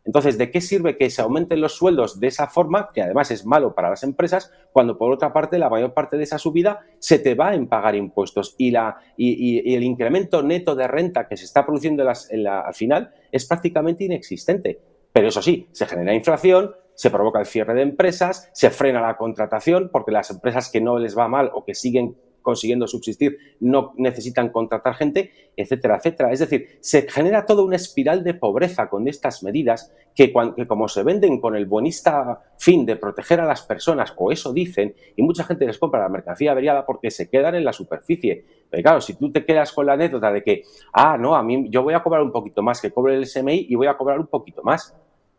[0.04, 3.46] Entonces, ¿de qué sirve que se aumenten los sueldos de esa forma, que además es
[3.46, 7.18] malo para las empresas, cuando por otra parte la mayor parte de esa subida se
[7.18, 11.44] te va en pagar impuestos y, la, y, el incremento neto de renta que se
[11.44, 14.80] está produciendo al final es prácticamente inexistente?
[15.12, 19.16] Pero eso sí, se genera inflación, se provoca el cierre de empresas, se frena la
[19.16, 23.94] contratación porque las empresas que no les va mal o que siguen consiguiendo subsistir, no
[23.96, 26.30] necesitan contratar gente, etcétera, etcétera.
[26.30, 30.32] Es decir, se genera toda una espiral de pobreza con estas medidas que,
[30.68, 34.94] como se venden con el buenista fin de proteger a las personas, o eso dicen,
[35.16, 38.44] y mucha gente les compra la mercancía averiada porque se quedan en la superficie.
[38.70, 41.66] Pero claro, si tú te quedas con la anécdota de que, ah, no, a mí
[41.70, 44.20] yo voy a cobrar un poquito más que cobre el SMI y voy a cobrar
[44.20, 44.94] un poquito más.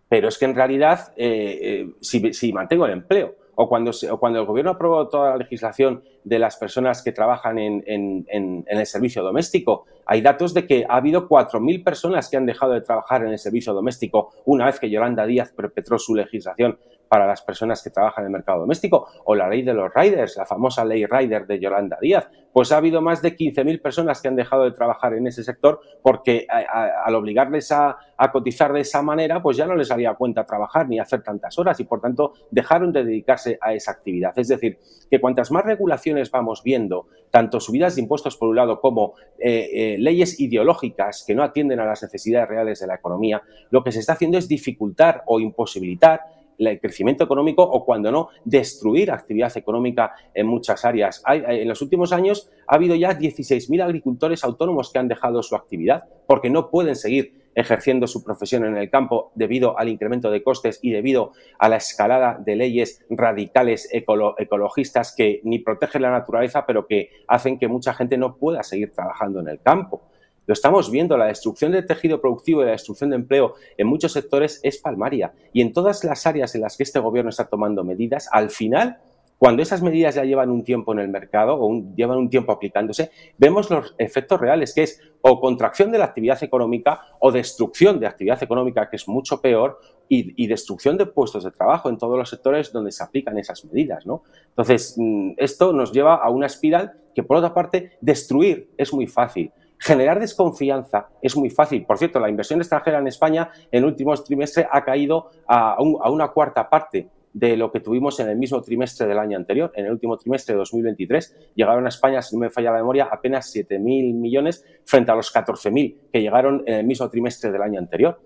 [0.10, 4.46] Pero es que en realidad, eh, eh, si mantengo el empleo, o cuando, cuando el
[4.46, 9.86] gobierno aprobó toda la legislación de las personas que trabajan en, en, el servicio doméstico,
[10.06, 13.40] hay datos de que ha habido 4.000 personas que han dejado de trabajar en el
[13.40, 18.24] servicio doméstico una vez que Yolanda Díaz perpetró su legislación para las personas que trabajan
[18.24, 21.60] en el mercado doméstico, o la ley de los riders, la famosa ley rider de
[21.60, 25.28] Yolanda Díaz, pues ha habido más de 15.000 personas que han dejado de trabajar en
[25.28, 27.98] ese sector porque al obligarles a,
[28.32, 31.78] cotizar de esa manera, pues ya no les haría cuenta trabajar ni hacer tantas horas
[31.82, 34.32] y por tanto dejaron de dedicarse a esa actividad.
[34.40, 34.80] Es decir,
[35.12, 39.70] que cuantas más regulaciones vamos viendo, tanto subidas de impuestos por un lado como eh,
[39.74, 43.92] eh, leyes ideológicas que no atienden a las necesidades reales de la economía, lo que
[43.92, 46.22] se está haciendo es dificultar o imposibilitar
[46.58, 51.24] el crecimiento económico o, cuando no, destruir actividad económica en muchas áreas.
[51.28, 56.06] en los últimos años ha habido ya 16.000 agricultores autónomos que han dejado su actividad
[56.28, 60.80] porque no pueden seguir ejerciendo su profesión en el campo debido al incremento de costes
[60.82, 66.86] y debido a la escalada de leyes radicales ecologistas que ni protegen la naturaleza, pero
[66.86, 70.02] que hacen que mucha gente no pueda seguir trabajando en el campo.
[70.48, 74.14] Lo estamos viendo, la destrucción del tejido productivo y la destrucción de empleo en muchos
[74.14, 75.34] sectores es palmaria.
[75.54, 79.00] Y en todas las áreas en las que este gobierno está tomando medidas, al final,
[79.38, 83.12] cuando esas medidas ya llevan un tiempo en el mercado o llevan un tiempo aplicándose,
[83.38, 88.08] vemos los efectos reales, que es o contracción de la actividad económica o destrucción de
[88.08, 92.30] actividad económica, que es mucho peor, y, destrucción de puestos de trabajo en todos los
[92.30, 94.06] sectores donde se aplican esas medidas.
[94.06, 94.22] ¿no?
[94.50, 99.08] Entonces, mm, esto nos lleva a una espiral que, por otra parte, destruir es muy
[99.08, 99.52] fácil.
[99.78, 101.86] Generar desconfianza es muy fácil.
[101.86, 106.30] Por cierto, la inversión extranjera en España en el último trimestre ha caído a, una
[106.30, 109.72] cuarta parte de lo que tuvimos en el mismo trimestre del año anterior.
[109.76, 113.10] En el último trimestre de 2023 llegaron a España, si no me falla la memoria,
[113.12, 113.80] apenas 7.000
[114.14, 118.22] millones frente a los 14.000 que llegaron en el mismo trimestre del año anterior.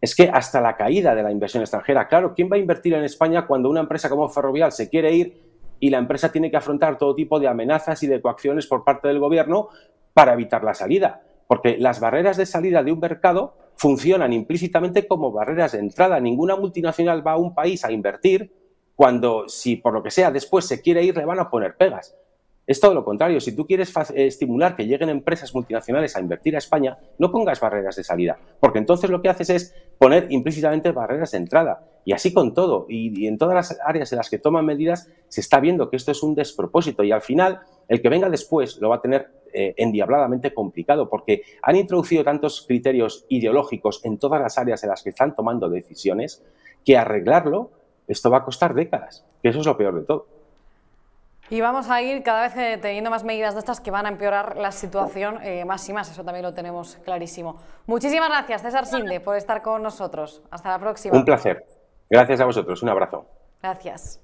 [0.00, 3.04] Es que hasta la caída de la inversión extranjera, claro, ¿quién va a invertir en
[3.04, 5.40] España cuando una empresa como Ferrovial se quiere ir
[5.78, 9.08] y la empresa tiene que afrontar todo tipo de amenazas y de coacciones por parte
[9.08, 9.70] del gobierno
[10.14, 11.22] para evitar la salida.
[11.46, 16.20] Porque las barreras de salida de un mercado funcionan implícitamente como barreras de entrada.
[16.20, 18.52] Ninguna multinacional va a un país a invertir
[18.94, 22.14] cuando, si por lo que sea después se quiere ir, le van a poner pegas.
[22.66, 23.40] Es todo lo contrario.
[23.40, 27.58] Si tú quieres eh, estimular que lleguen empresas multinacionales a invertir a España, no pongas
[27.58, 31.84] barreras de salida, porque entonces lo que haces es poner implícitamente barreras de entrada.
[32.04, 32.86] Y así con todo.
[32.88, 36.12] Y, en todas las áreas en las que toman medidas se está viendo que esto
[36.12, 37.02] es un despropósito.
[37.02, 41.42] Y al final, el que venga después lo va a tener eh, endiabladamente complicado, porque
[41.62, 46.42] han introducido tantos criterios ideológicos en todas las áreas en las que están tomando decisiones
[46.84, 47.70] que arreglarlo,
[48.08, 49.24] esto va a costar décadas.
[49.42, 50.26] Que eso es lo peor de todo.
[51.50, 54.08] Y vamos a ir cada vez eh, teniendo más medidas de estas que van a
[54.08, 57.56] empeorar la situación eh, más y más, eso también lo tenemos clarísimo.
[57.86, 60.42] Muchísimas gracias, César Sinde, por estar con nosotros.
[60.50, 61.16] Hasta la próxima.
[61.16, 61.66] Un placer.
[62.08, 62.82] Gracias a vosotros.
[62.84, 63.26] Un abrazo.
[63.60, 64.20] Gracias.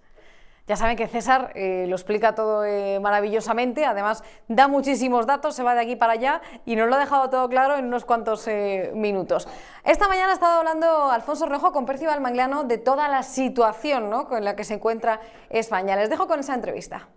[0.66, 5.62] Ya saben que César eh, lo explica todo eh, maravillosamente, además da muchísimos datos, se
[5.62, 8.48] va de aquí para allá y nos lo ha dejado todo claro en unos cuantos
[8.48, 9.46] eh, minutos.
[9.84, 14.26] Esta mañana ha estado hablando Alfonso Rojo con Percival Mangliano de toda la situación ¿no?
[14.26, 15.94] con la que se encuentra España.
[15.94, 17.08] Les dejo con esa entrevista.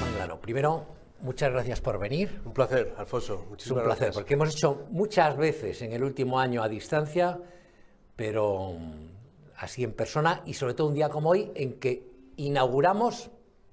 [0.00, 0.84] Manglano, primero,
[1.20, 2.42] muchas gracias por venir.
[2.44, 3.46] Un placer, Alfonso.
[3.48, 4.14] Muchísimas es un placer, gracias.
[4.16, 7.38] porque hemos hecho muchas veces en el último año a distancia,
[8.16, 8.74] pero
[9.58, 13.30] así en persona y sobre todo un día como hoy en que inauguramos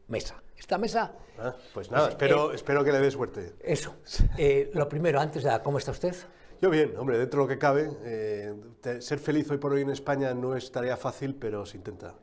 [0.07, 0.41] mesa.
[0.57, 1.13] Esta mesa...
[1.37, 3.53] Ah, pues nada, espero, espero que le dé suerte.
[3.59, 3.95] Eso.
[4.37, 5.59] Eh, lo primero, antes de...
[5.63, 6.15] ¿Cómo está usted?
[6.61, 7.89] Yo bien, hombre, dentro de lo que cabe.
[8.03, 8.53] eh,
[8.99, 12.15] ser feliz hoy por hoy en España no es tarea fácil, pero se intenta.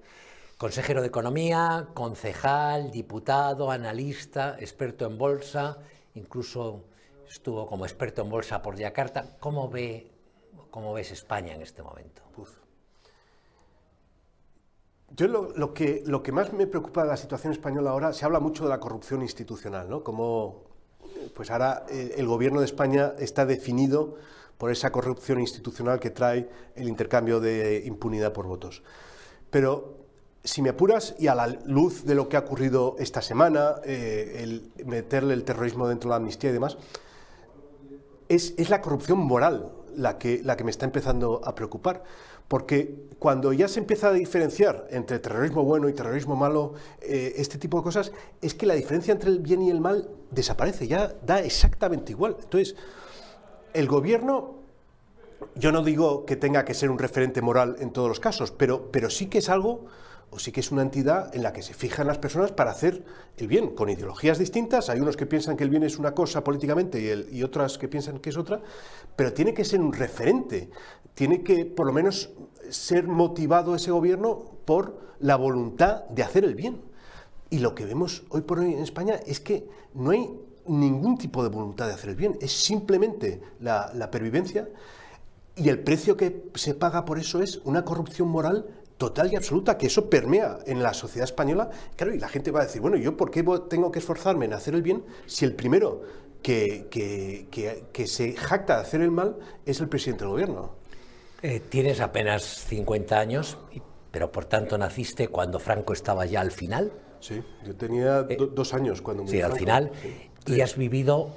[0.56, 5.78] Consejero de Economía, concejal, diputado, analista, experto en bolsa,
[6.14, 6.84] incluso
[7.28, 9.36] estuvo como experto en bolsa por Yakarta.
[9.40, 10.10] ¿Cómo ve,
[10.70, 12.22] cómo ves España en este momento?
[15.14, 18.40] Yo lo, que, lo que más me preocupa de la situación española ahora, se habla
[18.40, 20.02] mucho de la corrupción institucional, ¿no?
[20.02, 20.64] Como
[21.04, 24.16] eh, pues ahora eh, el gobierno de España está definido
[24.56, 28.82] por esa corrupción institucional que trae el intercambio de impunidad por votos.
[29.50, 29.98] Pero
[30.44, 34.38] si me apuras, y a la luz de lo que ha ocurrido esta semana, eh,
[34.38, 36.78] el meterle el terrorismo dentro de la amnistía y demás,
[38.28, 42.02] es, es la corrupción moral la que, la que me está empezando a preocupar.
[42.48, 47.56] Porque cuando ya se empieza a diferenciar entre terrorismo bueno y terrorismo malo, eh, este
[47.56, 51.14] tipo de cosas, es que la diferencia entre el bien y el mal desaparece, ya
[51.24, 52.36] da exactamente igual.
[52.42, 52.74] Entonces,
[53.72, 54.56] el gobierno,
[55.54, 58.90] yo no digo que tenga que ser un referente moral en todos los casos, pero,
[58.90, 59.86] pero sí que es algo,
[60.32, 63.04] o sí que es una entidad en la que se fijan las personas para hacer
[63.36, 64.88] el bien, con ideologías distintas.
[64.88, 68.18] Hay unos que piensan que el bien es una cosa políticamente y, otras que piensan
[68.18, 68.62] que es otra,
[69.14, 70.70] pero tiene que ser un referente,
[71.14, 72.30] tiene que por lo menos
[72.70, 76.80] ser motivado ese gobierno por la voluntad de hacer el bien.
[77.50, 80.30] Y lo que vemos hoy por hoy en España es que no hay
[80.66, 84.66] ningún tipo de voluntad de hacer el bien, es simplemente la pervivencia
[85.54, 88.66] y el precio que se paga por eso es una corrupción moral
[89.02, 91.68] total y absoluta, que eso permea en la sociedad española.
[91.96, 94.52] Claro, y la gente va a decir, bueno, ¿yo por qué tengo que esforzarme en
[94.52, 96.02] hacer el bien si el primero
[96.40, 99.36] que, que- que- que se jacta de hacer el mal
[99.66, 100.76] es el presidente del gobierno?
[101.42, 103.58] Eh, tienes apenas 50 años,
[104.12, 106.92] pero por tanto naciste cuando Franco estaba ya al final.
[107.18, 109.90] Sí, yo tenía do- dos años cuando Eh, Sí, murió al final.
[110.46, 110.54] Sí.
[110.54, 111.30] Y has vivido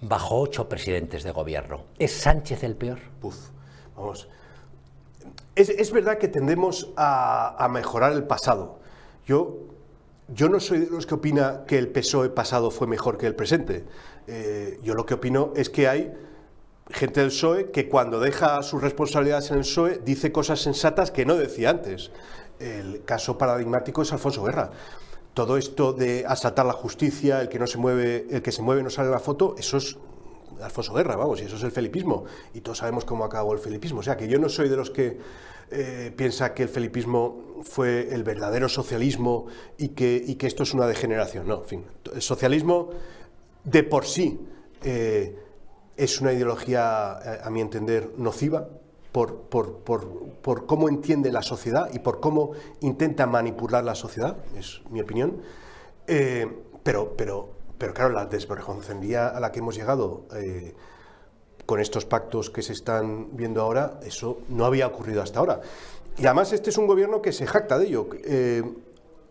[0.00, 1.84] bajo ocho presidentes de gobierno.
[2.00, 2.98] ¿Es Sánchez el peor?
[3.20, 3.36] Puf,
[3.94, 4.28] vamos.
[5.54, 8.78] Es, verdad que tendemos a, mejorar el pasado.
[9.26, 9.58] Yo,
[10.28, 13.34] yo no soy de los que opina que el PSOE pasado fue mejor que el
[13.34, 13.84] presente.
[14.26, 16.12] Eh, yo lo que opino es que hay
[16.90, 21.26] gente del PSOE que cuando deja sus responsabilidades en el PSOE dice cosas sensatas que
[21.26, 22.10] no decía antes.
[22.58, 24.70] El caso paradigmático es Alfonso Guerra.
[25.34, 28.82] Todo esto de asaltar la justicia, el que no se mueve, el que se mueve
[28.82, 29.98] no sale la foto, eso es
[30.60, 32.24] Alfonso Guerra, vamos, y eso es el felipismo.
[32.54, 34.00] Y todos sabemos cómo acabó el felipismo.
[34.00, 35.18] O sea, que yo no soy de los que
[35.70, 39.46] eh, piensa que el felipismo fue el verdadero socialismo
[39.78, 41.46] y que, y que esto es una degeneración.
[41.48, 41.84] No, en fin,
[42.14, 42.90] el socialismo
[43.64, 44.38] de por sí
[44.82, 45.38] eh,
[45.96, 48.68] es una ideología, eh, a mi entender, nociva
[49.12, 50.06] por, por, por,
[50.42, 55.40] por cómo entiende la sociedad y por cómo intenta manipular la sociedad, es mi opinión.
[56.82, 57.50] Pero, pero,
[57.82, 60.72] pero claro, la desvergoncería a la que hemos llegado eh,
[61.66, 65.60] con estos pactos que se están viendo ahora, eso no había ocurrido hasta ahora.
[66.16, 68.08] Y además este es un gobierno que se jacta de ello.
[68.22, 68.62] Eh,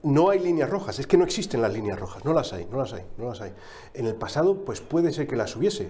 [0.04, 2.78] no hay líneas rojas, es que no existen las líneas rojas, no las hay, no
[2.78, 3.54] las hay, no las hay.
[3.94, 5.90] En el pasado, pues puede ser que las hubiese.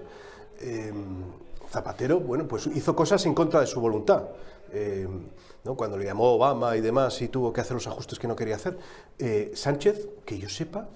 [0.59, 0.93] Eh,
[1.67, 4.25] Zapatero, bueno, pues hizo cosas en contra de su voluntad.
[5.63, 5.75] ¿no?
[5.75, 8.57] Cuando le llamó Obama y demás y tuvo que hacer los ajustes que no quería
[8.57, 8.77] hacer.
[9.55, 10.89] Sánchez, que yo sepa,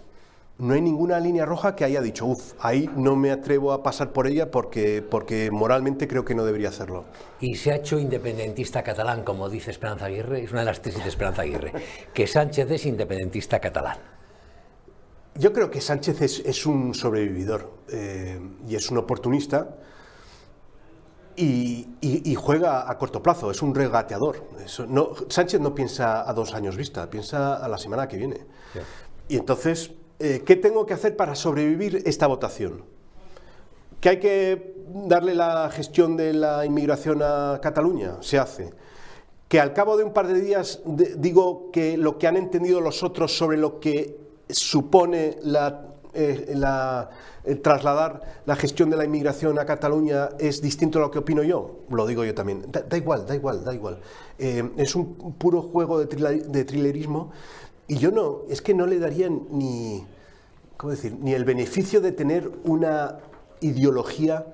[0.57, 4.13] no hay ninguna línea roja que haya dicho, uff, ahí no me atrevo a pasar
[4.13, 7.03] por ella porque, porque moralmente creo que no debería hacerlo.
[7.41, 11.03] Y se ha hecho independentista catalán, como dice Esperanza Aguirre, es una de las tesis
[11.03, 11.73] de Esperanza Aguirre,
[12.13, 13.97] que Sánchez es independentista catalán.
[15.37, 18.39] Yo creo que Sánchez es, es un sobrevividor eh,
[18.69, 19.75] y es un oportunista
[21.35, 24.41] y, y- y juega a corto plazo, es un regateador.
[24.63, 28.45] Eso no, Sánchez no piensa a dos años vista, piensa a la semana que viene.
[29.27, 32.83] Y entonces, eh, ¿qué tengo que hacer para sobrevivir esta votación?
[33.99, 34.75] ¿Que hay que
[35.07, 38.17] darle la gestión de la inmigración a Cataluña?
[38.21, 38.71] Se hace.
[39.47, 43.03] ¿Que al cabo de un par de días digo que lo que han entendido los
[43.03, 44.17] otros sobre lo que
[44.49, 51.11] supone la, eh, trasladar la gestión de la inmigración a Cataluña es distinto a lo
[51.11, 52.65] que opino yo, lo digo yo también.
[52.71, 53.99] Da, igual, da igual, da igual.
[54.39, 56.05] Eh, es un puro juego de,
[56.39, 57.31] de trilerismo
[57.87, 60.05] y yo no, es que no le daría ni,
[60.77, 61.15] ¿cómo decir?
[61.19, 63.19] ni el beneficio de tener una
[63.61, 64.47] ideología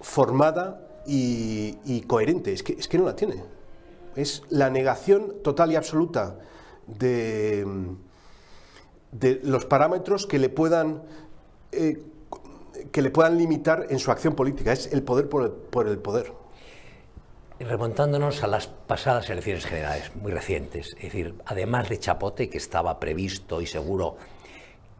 [0.00, 2.52] formada y, coherente.
[2.52, 3.42] Es que, es que no la tiene.
[4.16, 6.38] Es la negación total y absoluta
[6.86, 7.66] de,
[9.42, 11.02] los parámetros que le puedan
[11.72, 12.02] eh,
[12.90, 14.72] que le puedan limitar en su acción política.
[14.72, 16.32] Es el poder por el poder.
[17.68, 23.00] Remontándonos a las pasadas elecciones generales, muy recientes, es decir, además de Chapote, que estaba
[23.00, 24.18] previsto y seguro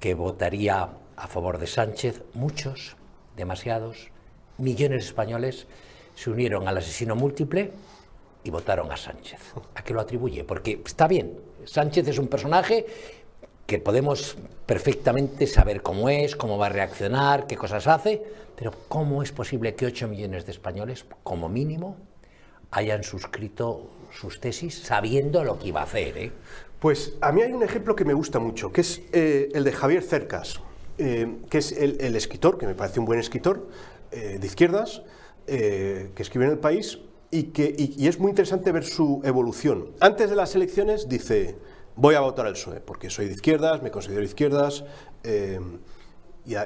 [0.01, 2.97] que votaría a favor de Sánchez, muchos,
[3.37, 4.09] demasiados,
[4.57, 5.67] millones de españoles
[6.15, 7.71] se unieron al asesino múltiple
[8.45, 9.41] y votaron a Sánchez.
[9.75, 10.43] ¿A qué lo atribuye?
[10.45, 12.87] Porque está bien, Sánchez es un personaje
[13.67, 18.23] que podemos perfectamente saber cómo es, cómo va a reaccionar, qué cosas hace,
[18.57, 21.97] pero ¿cómo es posible que 8 millones de españoles, como mínimo,
[22.75, 26.19] hayan suscrito sus tesis sabiendo lo que iba a hacer?
[26.19, 26.33] Eh?
[26.79, 29.73] Pues a mí hay un ejemplo que me gusta mucho, que es eh, el de
[29.73, 30.61] Javier Cercas,
[30.99, 33.69] eh, que es el, escritor, que me parece un buen escritor,
[34.13, 35.03] de izquierdas,
[35.45, 37.01] que escribe en el país,
[37.33, 39.91] y, que, y es muy interesante ver su evolución.
[39.99, 41.57] Antes de las elecciones dice
[41.97, 44.85] voy a votar al PSOE, porque soy de izquierdas, me considero de izquierdas
[45.23, 45.61] eh,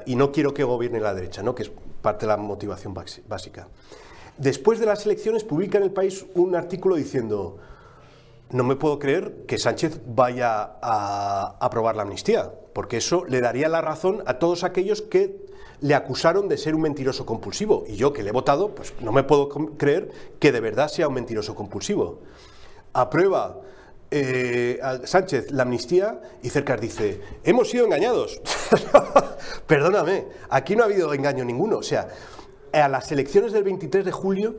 [0.07, 1.55] y, no quiero que gobierne la derecha, ¿no?
[1.55, 1.71] que es
[2.03, 3.69] parte de la motivación básica.
[4.39, 7.59] Después de las elecciones publica en el país un artículo diciendo,
[8.51, 13.69] no me puedo creer que Sánchez vaya a aprobar la amnistía, porque eso le daría
[13.69, 15.49] la razón a todos aquellos que
[15.81, 17.85] le acusaron de ser un mentiroso compulsivo.
[17.89, 21.09] Y yo que le he votado, pues no me puedo creer que de verdad sea
[21.09, 22.21] un mentiroso compulsivo.
[22.93, 23.61] Aprueba
[24.11, 28.41] eh, Sánchez la amnistía y Cercas dice, hemos sido engañados.
[29.67, 31.79] Perdóname, aquí no ha habido engaño ninguno.
[31.79, 32.09] O sea,
[32.73, 34.57] a las elecciones del 23 de julio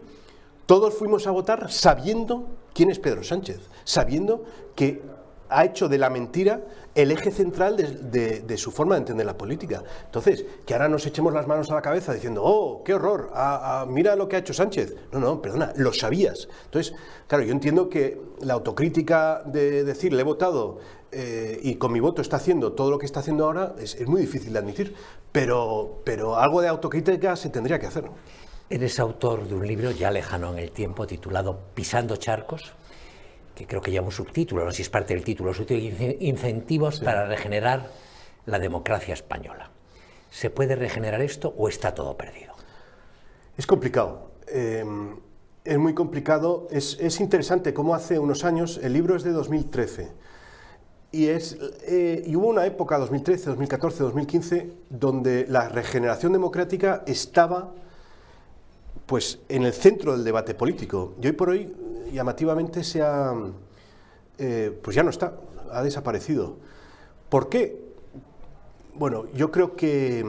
[0.65, 4.45] todos fuimos a votar sabiendo quién es Pedro Sánchez, sabiendo
[4.75, 5.01] que
[5.49, 6.61] ha hecho de la mentira
[6.93, 9.83] el eje central de, su forma de entender la política.
[10.05, 13.31] Entonces, que ahora nos echemos las manos a la cabeza diciendo, oh, qué horror,
[13.87, 14.95] mira lo que ha hecho Sánchez.
[15.11, 16.47] No, no, perdona, lo sabías.
[16.65, 16.93] Entonces,
[17.27, 20.79] claro, yo entiendo que la autocrítica de decir, le he votado
[21.11, 24.21] eh, y con mi voto está haciendo todo lo que está haciendo ahora, es, muy
[24.21, 24.95] difícil de admitir,
[25.31, 28.05] pero, pero algo de autocrítica se tendría que hacer.
[28.69, 32.73] Eres autor de un libro ya lejano en el tiempo titulado Pisando Charcos
[33.59, 35.51] que creo que lleva un subtítulo, no sé si es parte del título,
[36.21, 37.89] incentivos para regenerar
[38.45, 39.69] la democracia española.
[40.31, 42.53] ¿Se puede regenerar esto o está todo perdido?
[43.57, 44.31] Es complicado.
[44.47, 45.17] Em,
[45.65, 46.69] es muy complicado.
[46.71, 50.09] Es, interesante cómo hace unos años, el libro es de 2013,
[51.11, 51.57] y, es,
[51.87, 57.71] eh, y hubo una época, 2013, 2014, 2015, donde la regeneración democrática estaba
[59.05, 61.15] pues, en el centro del debate político.
[61.21, 61.75] Y hoy por hoy
[62.13, 63.33] llamativamente se ha,
[64.37, 65.33] eh, pues ya no está,
[65.71, 66.57] ha desaparecido.
[67.29, 67.89] ¿Por qué?
[68.95, 70.25] Bueno, yo creo que,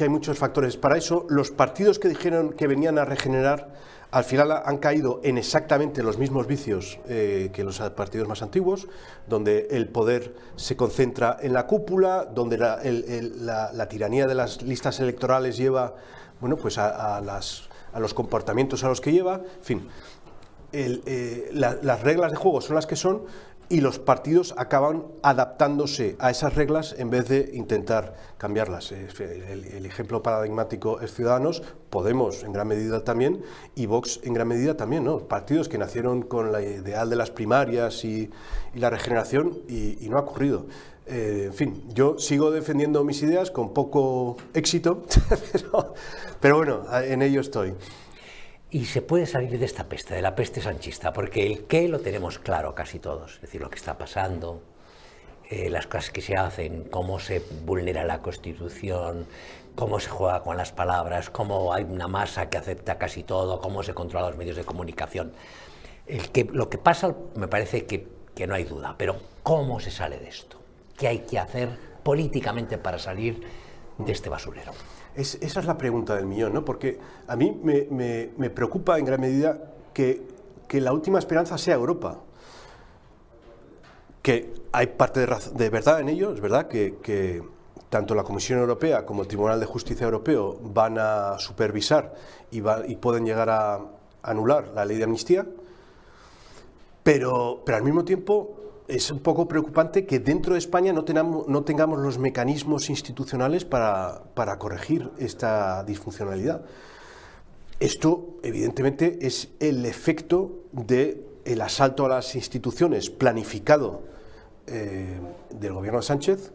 [0.00, 1.26] hay muchos factores para eso.
[1.28, 3.74] Los partidos que dijeron que venían a regenerar
[4.10, 8.88] al final han caído en exactamente los mismos vicios eh, que los partidos más antiguos,
[9.26, 15.56] donde el poder se concentra en la cúpula, donde la, tiranía de las listas electorales
[15.56, 15.94] lleva
[16.40, 19.88] bueno, pues a, a los comportamientos a los que lleva, en fin.
[20.70, 23.22] Eh, las reglas de juego son las que son
[23.68, 28.92] y los partidos acaban adaptándose a esas reglas en vez de intentar cambiarlas.
[28.92, 33.42] El, ejemplo paradigmático es Ciudadanos, Podemos en gran medida también
[33.74, 35.20] y Vox en gran medida también, ¿no?
[35.20, 38.30] Partidos que nacieron con la ideal de las primarias y,
[38.74, 40.66] la regeneración y, no ha ocurrido.
[41.06, 45.02] Eh, en fin, yo sigo defendiendo mis ideas con poco éxito,
[46.40, 47.74] pero bueno, en ello estoy.
[48.70, 52.00] Y se puede salir de esta peste, de la peste sanchista, porque el qué lo
[52.00, 54.62] tenemos claro casi todos, es decir, lo que está pasando,
[55.48, 59.26] eh, las cosas que se hacen, cómo se vulnera la Constitución,
[59.74, 63.82] cómo se juega con las palabras, cómo hay una masa que acepta casi todo, cómo
[63.82, 65.32] se controla los medios de comunicación.
[66.06, 69.90] El que, lo que pasa me parece que, que no hay duda, pero ¿cómo se
[69.90, 70.58] sale de esto?
[70.98, 71.70] ¿Qué hay que hacer
[72.02, 73.40] políticamente para salir
[73.96, 74.72] de este basurero?
[75.14, 76.64] Esa es la pregunta del millón, ¿no?
[76.64, 79.58] Porque a mí me, preocupa en gran medida
[79.92, 80.22] que,
[80.72, 82.18] la última esperanza sea Europa.
[84.22, 87.42] Que hay parte de, verdad en ello, es verdad que,
[87.88, 92.14] tanto la Comisión Europea como el Tribunal de Justicia Europeo van a supervisar
[92.50, 93.80] y, y pueden llegar a
[94.22, 95.46] anular la ley de amnistía,
[97.02, 98.57] Pero, pero al mismo tiempo
[98.88, 104.22] es un poco preocupante que dentro de España no, tengamos, los mecanismos institucionales para,
[104.58, 106.62] corregir esta disfuncionalidad.
[107.78, 114.02] Esto, evidentemente, es el efecto del el asalto a las instituciones planificado
[114.66, 115.18] eh,
[115.48, 116.52] del gobierno de Sánchez,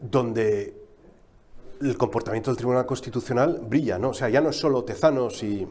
[0.00, 0.76] donde
[1.80, 4.10] el comportamiento del Tribunal Constitucional brilla, ¿no?
[4.10, 5.66] O sea, ya no es solo Tezanos y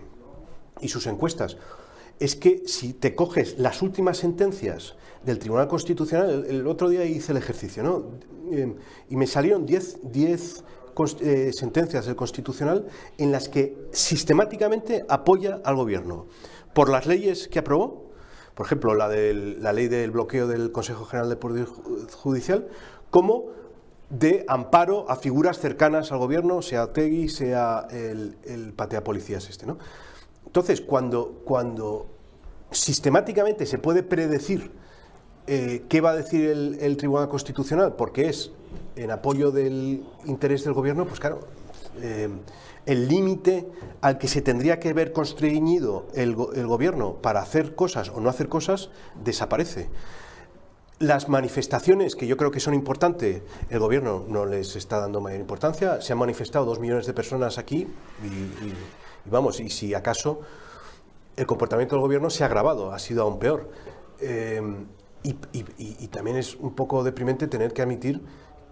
[0.88, 1.56] sus encuestas,
[2.22, 4.96] es que si te coges las últimas sentencias
[5.26, 8.12] del Tribunal Constitucional, el, otro día hice el ejercicio, ¿no?
[8.52, 8.76] Eh,
[9.10, 10.00] y me salieron 10
[11.22, 16.28] eh, sentencias del Constitucional en las que sistemáticamente apoya al Gobierno
[16.76, 18.12] por las leyes que aprobó,
[18.54, 22.68] por ejemplo, la, de la ley del bloqueo del Consejo General de Poder Judicial,
[23.10, 23.48] como
[24.12, 29.66] de amparo a figuras cercanas al gobierno, sea Tegui, sea el, el patea policías este,
[29.66, 29.80] ¿no?
[30.46, 32.08] Entonces, cuando, cuando
[32.72, 34.72] sistemáticamente se puede predecir
[35.48, 38.52] eh, qué va a decir el, Tribunal Constitucional, porque es
[38.96, 41.40] en apoyo del interés del gobierno, pues claro,
[42.02, 42.30] eh,
[42.86, 43.68] el límite
[44.02, 48.30] al que se tendría que ver constreñido el, el, gobierno para hacer cosas o no
[48.30, 48.90] hacer cosas
[49.24, 49.90] desaparece.
[51.00, 55.40] Las manifestaciones, que yo creo que son importantes, el gobierno no les está dando mayor
[55.40, 56.00] importancia.
[56.00, 57.88] Se han manifestado dos millones de personas aquí
[58.24, 58.74] y,
[59.26, 60.42] vamos, y si acaso
[61.36, 63.70] el comportamiento del gobierno se ha agravado, ha sido aún peor.
[64.20, 64.62] Eh,
[65.24, 68.22] y, también es un poco deprimente tener que admitir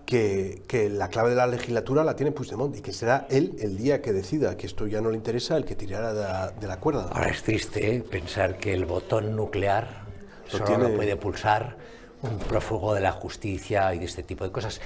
[0.06, 4.02] que, la clave de la legislatura la tiene Puigdemont y que será él el día
[4.02, 7.10] que decida que esto ya no le interesa el que tirara de la, cuerda.
[7.12, 8.02] Ahora es triste ¿eh?
[8.02, 10.06] pensar que el botón nuclear
[10.48, 11.78] solo lo puede pulsar
[12.24, 14.82] un prófugo de la justicia y de este tipo de cosas.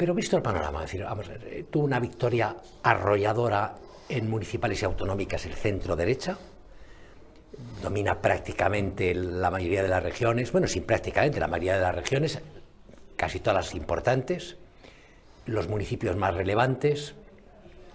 [0.00, 3.74] Pero visto el panorama, decir, vamos, eh, tuvo una victoria arrolladora
[4.08, 6.38] en municipales y autonómicas el centro derecha,
[7.82, 12.40] domina prácticamente la mayoría de las regiones, bueno, sin prácticamente la mayoría de las regiones,
[13.14, 14.56] casi todas las importantes,
[15.44, 17.14] los municipios más relevantes,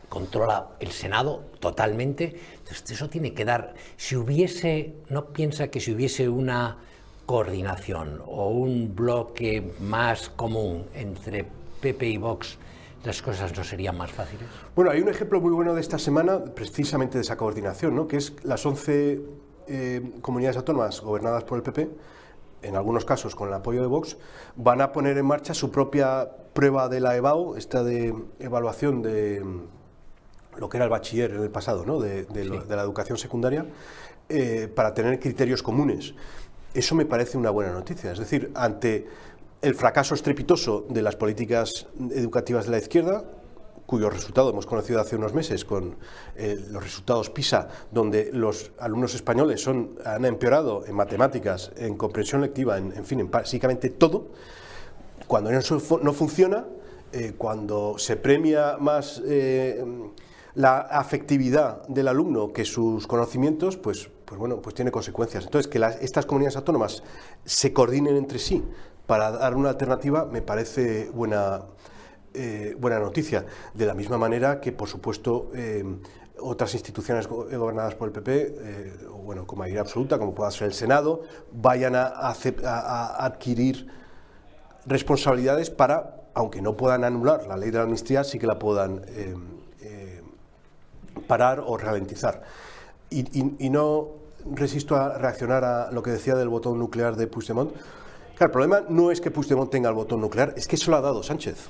[0.07, 2.39] controla el Senado totalmente.
[2.59, 6.77] Entonces, eso tiene que dar, si hubiese, no piensa que si hubiese una
[7.25, 12.57] coordinación o un bloque más común entre PP y Vox,
[13.03, 14.47] las cosas no serían más fáciles?
[14.75, 18.07] Bueno, hay un ejemplo muy bueno de esta semana, precisamente de esa coordinación, ¿no?
[18.07, 19.21] que es las 11
[19.67, 21.89] eh, comunidades autónomas gobernadas por el PP,
[22.63, 24.17] en algunos casos con el apoyo de Vox,
[24.55, 29.41] van a poner en marcha su propia prueba de la EBAU, esta de evaluación de
[29.43, 31.99] mm, lo que era el bachiller en el pasado, ¿no?
[31.99, 32.25] de,
[32.67, 33.65] la educación secundaria,
[34.29, 36.15] eh, para tener criterios comunes.
[36.73, 38.11] Eso me parece una buena noticia.
[38.11, 39.07] Es decir, ante
[39.65, 43.23] el fracaso estrepitoso de las políticas educativas de la izquierda,
[43.87, 45.95] cuyo resultado hemos conocido hace unos meses con
[46.35, 52.41] eh, los resultados PISA, donde los alumnos españoles son, han empeorado en matemáticas, en comprensión
[52.41, 54.27] lectiva, en, fin, en básicamente todo,
[55.25, 56.67] cuando eso no funciona,
[57.11, 59.83] eh, cuando se premia más eh,
[60.53, 65.45] la afectividad del alumno que sus conocimientos, pues, pues bueno, pues tiene consecuencias.
[65.45, 67.01] Entonces, que estas comunidades autónomas
[67.45, 68.63] se coordinen entre sí
[69.07, 71.63] para dar una alternativa me parece buena,
[72.33, 73.45] eh, buena noticia.
[73.73, 75.83] De la misma manera que, por supuesto, eh,
[76.39, 78.93] otras instituciones gobernadas por el PP, eh,
[79.23, 82.09] bueno, con mayoría absoluta, como pueda ser el Senado, vayan a,
[83.19, 83.87] adquirir
[84.85, 89.01] responsabilidades para, aunque no puedan anular la ley de la amnistía, sí que la puedan
[91.27, 92.43] parar o ralentizar.
[93.09, 94.09] Y, no
[94.45, 97.71] resisto a reaccionar a lo que decía del botón nuclear de Puigdemont.
[98.35, 100.97] Claro, el problema no es que Puigdemont tenga el botón nuclear, es que eso lo
[100.97, 101.67] ha dado Sánchez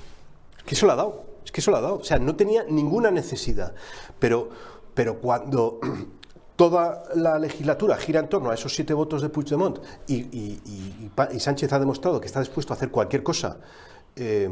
[0.66, 1.96] que eso lo ha dado, es que eso lo ha dado.
[1.96, 3.74] O sea, no tenía ninguna necesidad.
[4.20, 4.50] Pero,
[4.94, 5.80] pero cuando
[6.56, 11.72] toda la legislatura gira en torno a esos siete votos de Puigdemont y, y, Sánchez
[11.74, 13.58] ha demostrado que está dispuesto a hacer cualquier cosa
[14.16, 14.50] eh,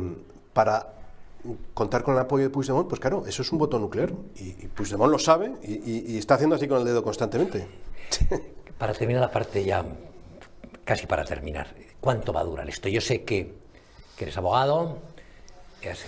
[0.54, 0.94] para
[1.74, 4.14] contar con el apoyo de Puigdemont, pues claro, eso es un voto nuclear.
[4.36, 7.68] Y, Puigdemont lo sabe y, está haciendo así con el dedo constantemente.
[8.78, 9.86] Para terminar la parte ya,
[10.86, 11.68] casi para terminar,
[12.00, 12.90] ¿cuánto va a durar esto?
[12.90, 13.54] Yo sé que,
[14.18, 15.00] que eres abogado,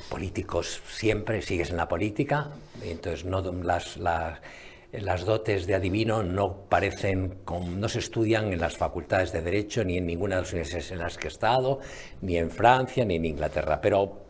[0.09, 2.49] políticos siempre, sigues en la política,
[2.82, 7.39] entonces no, las, las, dotes de adivino no parecen,
[7.78, 10.99] no se estudian en las facultades de Derecho ni en ninguna de las universidades en
[10.99, 11.80] las que he estado,
[12.21, 13.82] ni en Francia, ni en Inglaterra.
[13.82, 14.21] Pero,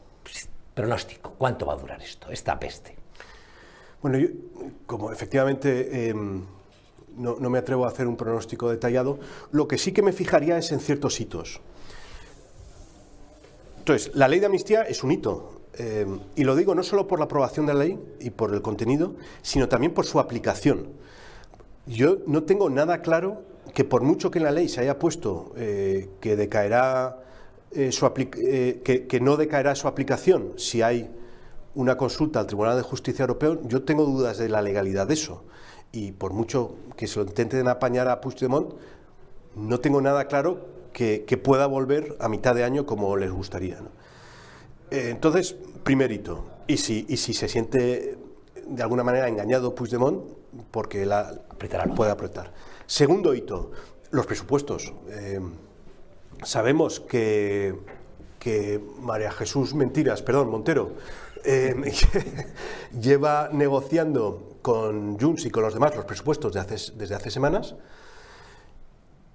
[0.74, 2.96] pronóstico, ¿cuánto va a durar esto, esta peste?
[4.02, 4.28] Bueno, yo,
[4.86, 6.46] como efectivamente em,
[7.18, 9.20] no, me atrevo a hacer un pronóstico detallado,
[9.52, 11.62] lo que sí que me fijaría es en ciertos hitos.
[13.80, 15.62] Entonces, la ley de amnistía es un hito.
[15.78, 18.62] Eh, y lo digo no solo por la aprobación de la ley y por el
[18.62, 20.88] contenido, sino también por su aplicación.
[21.86, 23.44] Yo no tengo nada claro
[23.74, 27.20] que por mucho que en la ley se haya puesto eh, que decaerá
[27.72, 31.10] eh, su que, no decaerá su aplicación si hay
[31.76, 35.44] una consulta al Tribunal de Justicia Europeo, yo tengo dudas de la legalidad de eso.
[35.96, 38.74] Y por mucho que se lo intenten apañar a Puigdemont,
[39.56, 43.80] no tengo nada claro que, pueda volver a mitad de año como les gustaría.
[44.92, 48.18] entonces, primerito, y si, y si se siente
[48.68, 50.22] de alguna manera engañado Puigdemont,
[50.70, 51.40] porque la
[51.96, 52.52] puede apretar.
[52.86, 53.72] Segundo hito,
[54.12, 54.94] los presupuestos.
[55.10, 55.40] Eh,
[56.44, 57.74] sabemos que,
[58.38, 60.92] que, María Jesús Mentiras, perdón, Montero,
[61.46, 61.74] eh,
[63.00, 67.76] lleva negociando con Junts y con los demás los presupuestos desde hace semanas.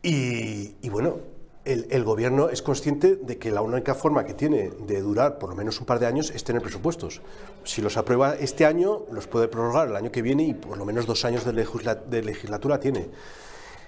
[0.03, 1.18] Y, bueno,
[1.64, 5.55] el, gobierno es consciente de que la única forma que tiene de durar por lo
[5.55, 7.22] menos un par de años es tener presupuestos.
[7.62, 10.85] Si los aprueba este año, los puede prorrogar el año que viene y por lo
[10.85, 13.07] menos dos años de, legislatura tiene.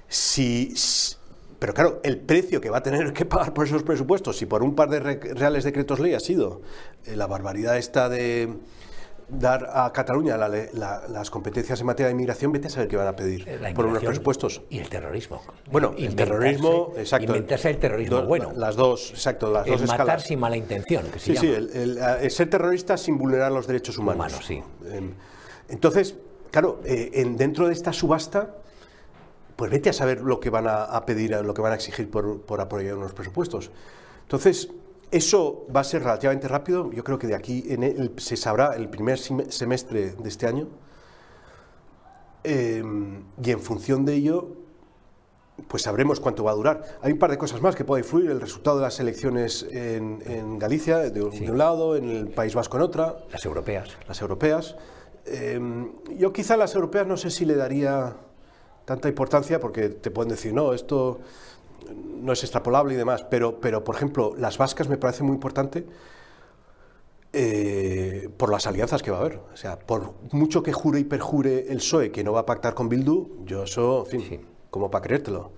[0.06, 0.72] Si,
[1.58, 4.62] pero claro, el precio que va a tener que pagar por esos presupuestos, si por
[4.62, 6.60] un par de reales decretos ley ha sido
[7.04, 8.60] eh, la barbaridad esta de
[9.32, 13.16] dar a Cataluña las competencias en materia de inmigración, vete a saber qué van a
[13.16, 14.62] pedir por unos presupuestos.
[14.68, 15.42] Y el terrorismo.
[15.70, 17.26] Bueno, el terrorismo, exacto.
[17.26, 18.52] Inventarse el terrorismo bueno.
[18.54, 20.24] Las dos, exacto, las dos matar escalas.
[20.24, 24.32] sin mala intención, que Sí, sí, el, ser terrorista sin vulnerar los derechos humanos.
[24.32, 24.62] Humanos, sí.
[24.90, 25.12] Em,
[25.68, 26.16] entonces,
[26.50, 28.56] claro, eh, en, dentro de esta subasta,
[29.56, 32.42] pues vete a saber lo que van a, pedir, lo que van a exigir por,
[32.42, 33.70] por apoyar unos presupuestos.
[34.22, 34.68] Entonces,
[35.12, 36.90] eso va a ser relativamente rápido.
[36.90, 37.64] Yo creo que de aquí
[38.16, 40.68] se sabrá el primer semestre de este año.
[42.42, 44.56] Em, y en función de ello,
[45.68, 46.98] pues sabremos cuánto va a durar.
[47.02, 48.30] Hay un par de cosas más que puede influir.
[48.30, 52.82] El resultado de las elecciones en, Galicia, de, un lado, en el País Vasco en
[52.82, 53.18] otra.
[53.30, 53.90] Las europeas.
[54.08, 54.76] Las europeas.
[55.26, 58.16] Em, yo quizá a las europeas no sé si le daría
[58.86, 61.20] tanta importancia porque te pueden decir, no, esto
[61.94, 65.86] no es extrapolable y demás, pero, pero por ejemplo, las vascas me parece muy importante
[67.32, 69.40] eh, por las alianzas que va a haber.
[69.52, 72.74] O sea, por mucho que jure y perjure el PSOE que no va a pactar
[72.74, 75.52] con Bildu, yo eso, en fin, como para creértelo.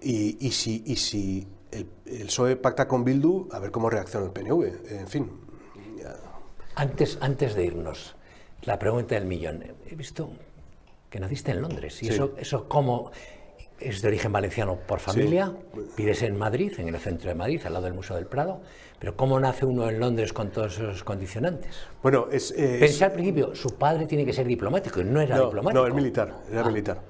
[0.00, 4.26] Y, y, si, y si el, el, PSOE pacta con Bildu, a ver cómo reacciona
[4.26, 4.90] el PNV.
[4.90, 5.30] En fin.
[6.76, 8.14] Antes, antes de irnos,
[8.62, 9.64] la pregunta del millón.
[9.90, 10.30] He visto
[11.10, 12.02] que naciste en Londres.
[12.04, 13.10] ¿Y eso, eso cómo,
[13.80, 15.52] es de origen valenciano por familia,
[15.96, 18.60] vives en Madrid, en el centro de Madrid, al lado del Museo del Prado,
[18.98, 21.76] pero ¿cómo nace uno en Londres con todos esos condicionantes?
[22.02, 22.52] Bueno, es...
[22.52, 25.80] Pensé al principio, su padre tiene que ser diplomático, y no era diplomático.
[25.80, 26.66] No, es militar, era ah.
[26.66, 27.00] militar.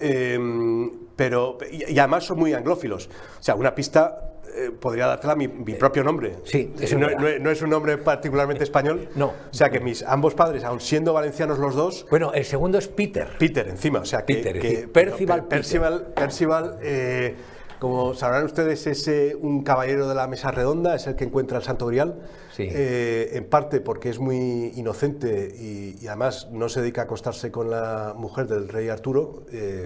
[0.00, 3.08] Em, pero, y, además son muy anglófilos.
[3.38, 6.36] O sea, una pista eh, podría dártela mi, mi, propio nombre.
[6.44, 9.08] Sí, no, no, es un nombre particularmente español.
[9.22, 9.26] No.
[9.26, 12.06] O sea que mis ambos padres, aun siendo valencianos los dos.
[12.10, 13.28] Bueno, el segundo es Peter.
[13.38, 14.00] Peter, encima.
[14.00, 14.34] O sea que.
[14.34, 15.44] Peter, que, Percival.
[15.44, 17.34] Percival, Percival eh,
[17.78, 21.58] como sabrán ustedes, es eh, un caballero de la mesa redonda, es el que encuentra
[21.58, 22.20] el Santo Grial.
[22.52, 22.68] Sí.
[22.70, 27.70] en parte porque es muy inocente y, y, además no se dedica a acostarse con
[27.70, 29.44] la mujer del rey Arturo,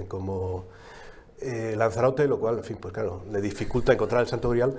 [0.09, 0.67] como
[1.41, 4.76] eh, Lanzarote, lo cual, en fin, pues claro, le dificulta encontrar el Santo Grial.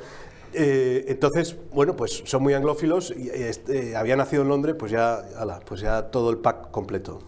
[0.54, 5.24] Eh, entonces, bueno, pues son muy anglófilos y este, había nacido en Londres, pues ya,
[5.66, 7.20] pues ya todo el pack completo.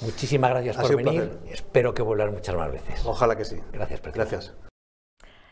[0.00, 1.38] Muchísimas gracias por venir.
[1.50, 3.02] Espero que vuelvan muchas más veces.
[3.04, 3.56] Ojalá que sí.
[3.72, 4.52] Gracias, Gracias.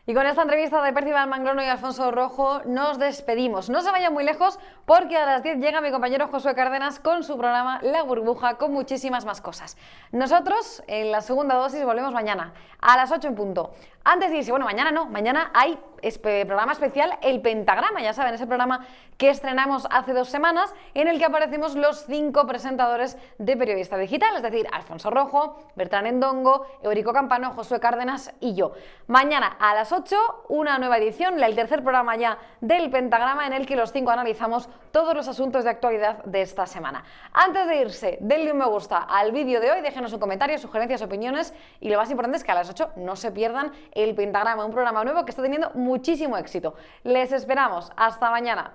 [0.07, 3.69] Y con esta entrevista de Percival Mangrono y Alfonso Rojo nos despedimos.
[3.69, 7.23] No se vayan muy lejos porque a las 10 llega mi compañero Josué Cárdenas con
[7.23, 9.77] su programa La Burbuja con muchísimas más cosas.
[10.11, 13.75] Nosotros en la segunda dosis volvemos mañana a las 8 en punto.
[14.03, 15.79] Antes de irse, bueno, mañana no, mañana hay
[16.23, 18.87] programa especial El Pentagrama, ya saben, ese programa
[19.19, 24.35] que estrenamos hace dos semanas en el que aparecemos los cinco presentadores de Periodista Digital,
[24.37, 28.73] es decir, Alfonso Rojo, Bertrán Endongo, Eurico Campano, Josué Cárdenas y yo.
[29.09, 33.67] Mañana a las 8, una nueva edición, el tercer programa ya del Pentagrama en el
[33.67, 37.05] que los cinco analizamos todos los asuntos de actualidad de esta semana.
[37.33, 41.03] Antes de irse, denle un me gusta al vídeo de hoy, déjenos un comentario, sugerencias,
[41.03, 44.65] opiniones y lo más importante es que a las 8 no se pierdan el Pentagrama,
[44.65, 46.75] un programa nuevo que está teniendo muchísimo éxito.
[47.05, 47.91] Les esperamos.
[47.97, 48.73] Hasta mañana.